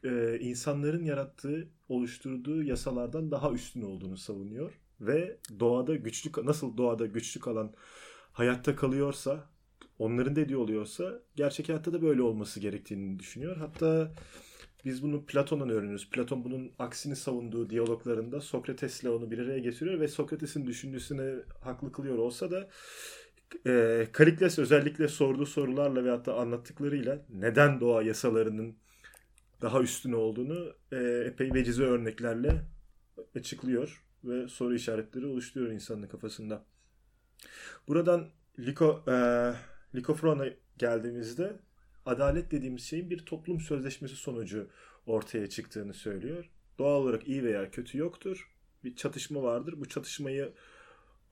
[0.05, 7.41] e, insanların yarattığı, oluşturduğu yasalardan daha üstün olduğunu savunuyor ve doğada güçlü nasıl doğada güçlü
[7.41, 7.75] kalan
[8.33, 9.49] hayatta kalıyorsa
[9.99, 13.57] onların dediği oluyorsa gerçek hayatta da böyle olması gerektiğini düşünüyor.
[13.57, 14.13] Hatta
[14.85, 16.11] biz bunu Platon'dan öğreniyoruz.
[16.11, 22.19] Platon bunun aksini savunduğu diyaloglarında Sokrates'le onu bir araya getiriyor ve Sokrates'in düşüncesine haklı kılıyor
[22.19, 22.69] olsa da
[23.67, 28.77] e, Kalikles özellikle sorduğu sorularla ve hatta anlattıklarıyla neden doğa yasalarının
[29.63, 30.97] daha üstün olduğunu e,
[31.27, 32.63] epey vecize örneklerle
[33.35, 36.65] açıklıyor ve soru işaretleri oluşturuyor insanın kafasında.
[37.89, 39.15] Buradan Liko, e,
[39.95, 40.47] Likofron'a
[40.79, 41.57] geldiğimizde
[42.07, 44.69] adalet dediğimiz şeyin bir toplum sözleşmesi sonucu
[45.07, 46.51] ortaya çıktığını söylüyor.
[46.79, 48.51] Doğal olarak iyi veya kötü yoktur.
[48.85, 49.75] Bir çatışma vardır.
[49.77, 50.53] Bu çatışmayı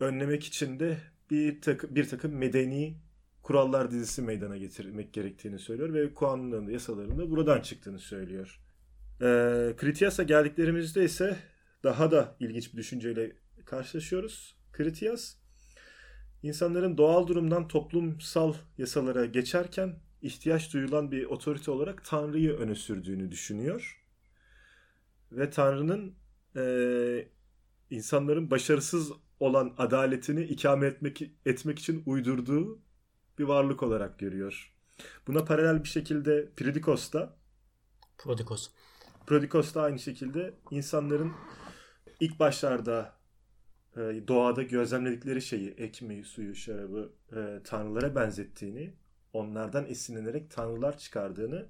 [0.00, 0.98] önlemek için de
[1.30, 2.96] bir takım, bir takım medeni
[3.42, 8.60] kurallar dizisi meydana getirmek gerektiğini söylüyor ve kanunların yasalarında buradan çıktığını söylüyor.
[9.20, 9.26] E,
[9.76, 11.36] Kritias'a geldiklerimizde ise
[11.82, 14.56] daha da ilginç bir düşünceyle karşılaşıyoruz.
[14.72, 15.34] Kritias
[16.42, 24.04] insanların doğal durumdan toplumsal yasalara geçerken ihtiyaç duyulan bir otorite olarak Tanrı'yı öne sürdüğünü düşünüyor.
[25.32, 26.14] Ve Tanrı'nın
[26.56, 27.28] e,
[27.90, 32.82] insanların başarısız olan adaletini ikame etmek, etmek için uydurduğu
[33.38, 34.74] bir varlık olarak görüyor.
[35.26, 37.36] Buna paralel bir şekilde Prodikos da
[38.18, 38.70] Prodikos.
[39.26, 41.32] Prodikos da aynı şekilde insanların
[42.20, 43.12] ilk başlarda
[43.96, 48.92] e, doğada gözlemledikleri şeyi, ekmeği, suyu, şarabı e, tanrılara benzettiğini
[49.32, 51.66] onlardan esinlenerek tanrılar çıkardığını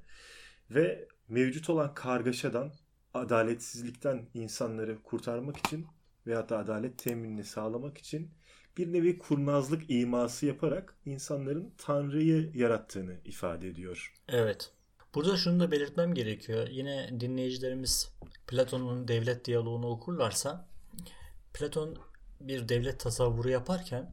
[0.71, 2.73] ve mevcut olan kargaşadan,
[3.15, 5.87] adaletsizlikten insanları kurtarmak için
[6.27, 8.31] veya da adalet teminini sağlamak için
[8.77, 14.15] bir nevi kurnazlık iması yaparak insanların Tanrı'yı yarattığını ifade ediyor.
[14.29, 14.73] Evet.
[15.15, 16.69] Burada şunu da belirtmem gerekiyor.
[16.69, 18.13] Yine dinleyicilerimiz
[18.47, 20.69] Platon'un devlet diyaloğunu okurlarsa
[21.55, 21.99] Platon
[22.41, 24.13] bir devlet tasavvuru yaparken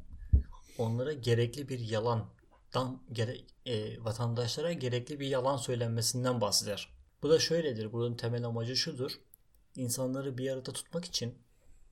[0.78, 6.90] onlara gerekli bir yalandan gere, e, vatandaşlara gerekli bir yalan söylenmesinden bahseder.
[7.24, 7.94] Bu da şöyledir.
[7.94, 9.12] Bunun temel amacı şudur.
[9.76, 11.36] İnsanları bir arada tutmak için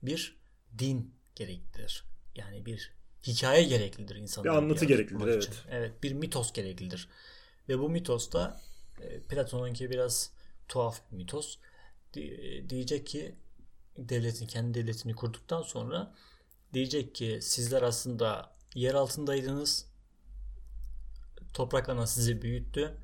[0.02, 0.36] bir
[0.78, 2.04] din gereklidir.
[2.36, 2.92] Yani bir
[3.26, 4.52] hikaye gereklidir insanlara.
[4.52, 5.42] Bir anlatı arada gereklidir, evet.
[5.42, 5.54] için.
[5.70, 7.08] Evet, bir mitos gereklidir.
[7.68, 8.60] Ve bu mitos da
[9.28, 10.30] Platon'unki biraz
[10.68, 11.58] tuhaf bir mitos.
[12.14, 13.34] Di- diyecek ki
[13.98, 16.14] devletin kendi devletini kurduktan sonra
[16.72, 19.86] diyecek ki sizler aslında yer altındaydınız.
[21.54, 22.98] Toprak ana sizi büyüttü.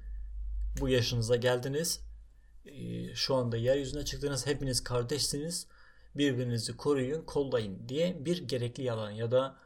[0.80, 2.00] Bu yaşınıza geldiniz.
[2.66, 4.46] Ee, Şu anda yeryüzüne çıktınız.
[4.46, 5.66] Hepiniz kardeşsiniz.
[6.14, 9.56] Birbirinizi koruyun, kollayın diye bir gerekli yalan ya da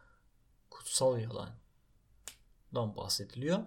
[0.71, 3.59] kutsal yalandan bahsediliyor.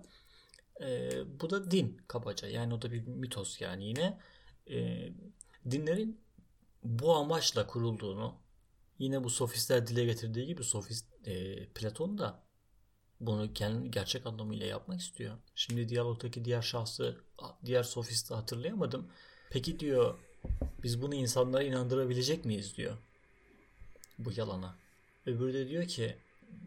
[0.81, 2.47] Ee, bu da din kabaca.
[2.47, 4.19] Yani o da bir mitos yani yine.
[4.69, 5.09] Ee,
[5.71, 6.21] dinlerin
[6.83, 8.35] bu amaçla kurulduğunu
[8.99, 12.43] yine bu sofistler dile getirdiği gibi sofist e, Platon da
[13.19, 15.37] bunu kendi gerçek anlamıyla yapmak istiyor.
[15.55, 17.17] Şimdi diyalogdaki diğer şahsı,
[17.65, 19.11] diğer sofisti hatırlayamadım.
[19.49, 20.19] Peki diyor
[20.83, 22.97] biz bunu insanlara inandırabilecek miyiz diyor.
[24.19, 24.75] Bu yalana.
[25.25, 26.17] Öbürü de diyor ki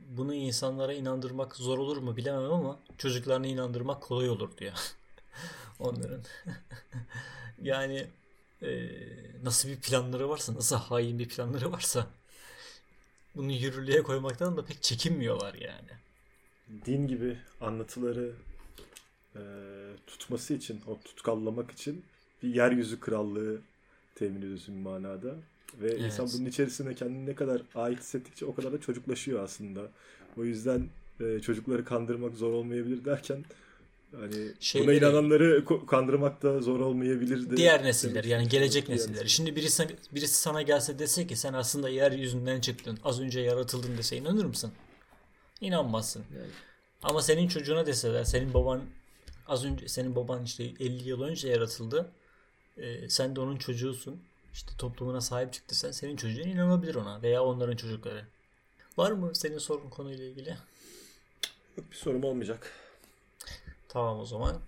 [0.08, 4.72] bunu insanlara inandırmak zor olur mu bilemem ama çocuklarını inandırmak kolay olur diyor.
[5.78, 6.22] Onların.
[7.62, 8.06] yani
[8.62, 8.90] e,
[9.42, 12.06] nasıl bir planları varsa, nasıl hain bir planları varsa
[13.36, 15.90] bunu yürürlüğe koymaktan da pek çekinmiyorlar yani.
[16.86, 18.32] Din gibi anlatıları
[19.36, 19.42] e,
[20.06, 22.04] tutması için, o tutkallamak için
[22.42, 23.60] bir yeryüzü krallığı
[24.14, 25.36] temin ediyorsun bir manada.
[25.80, 26.00] Ve Evet.
[26.00, 29.80] insan bunun içerisine kendini ne kadar ait hissettikçe o kadar da çocuklaşıyor aslında.
[30.38, 30.88] O yüzden
[31.20, 33.44] e, çocukları kandırmak zor olmayabilir derken
[34.12, 37.56] hani buna Şeyleri- inananları kandırmak da zor olmayabilir de.
[37.56, 39.26] Diğer nesiller yani gelecek Diğer nesiller.
[39.26, 42.98] Şimdi birisi birisi sana gelse dese ki sen aslında yeryüzünden çıktın.
[43.04, 44.72] Az önce yaratıldın dese inanır mısın?
[45.60, 46.24] İnanmazsın.
[46.36, 46.50] Yani.
[47.02, 48.80] Ama senin çocuğuna deseler senin baban
[49.46, 52.10] az önce senin baban işte 50 yıl önce yaratıldı.
[52.78, 54.20] Ee, sen de onun çocuğusun.
[54.52, 55.90] İşte toplumuna sahip çıktı sen.
[55.90, 58.26] Senin çocuğun inanabilir ona veya onların çocukları.
[58.96, 60.56] Var mı senin sorun konuyla ilgili?
[61.76, 62.72] Bir sorum olmayacak.
[63.88, 64.60] Tamam o zaman.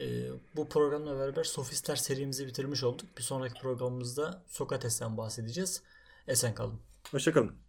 [0.00, 3.06] Ee, bu programla beraber Sofistler serimizi bitirmiş olduk.
[3.18, 5.82] Bir sonraki programımızda Sokrates'ten bahsedeceğiz.
[6.28, 6.80] Esen kalın.
[7.10, 7.65] Hoşçakalın.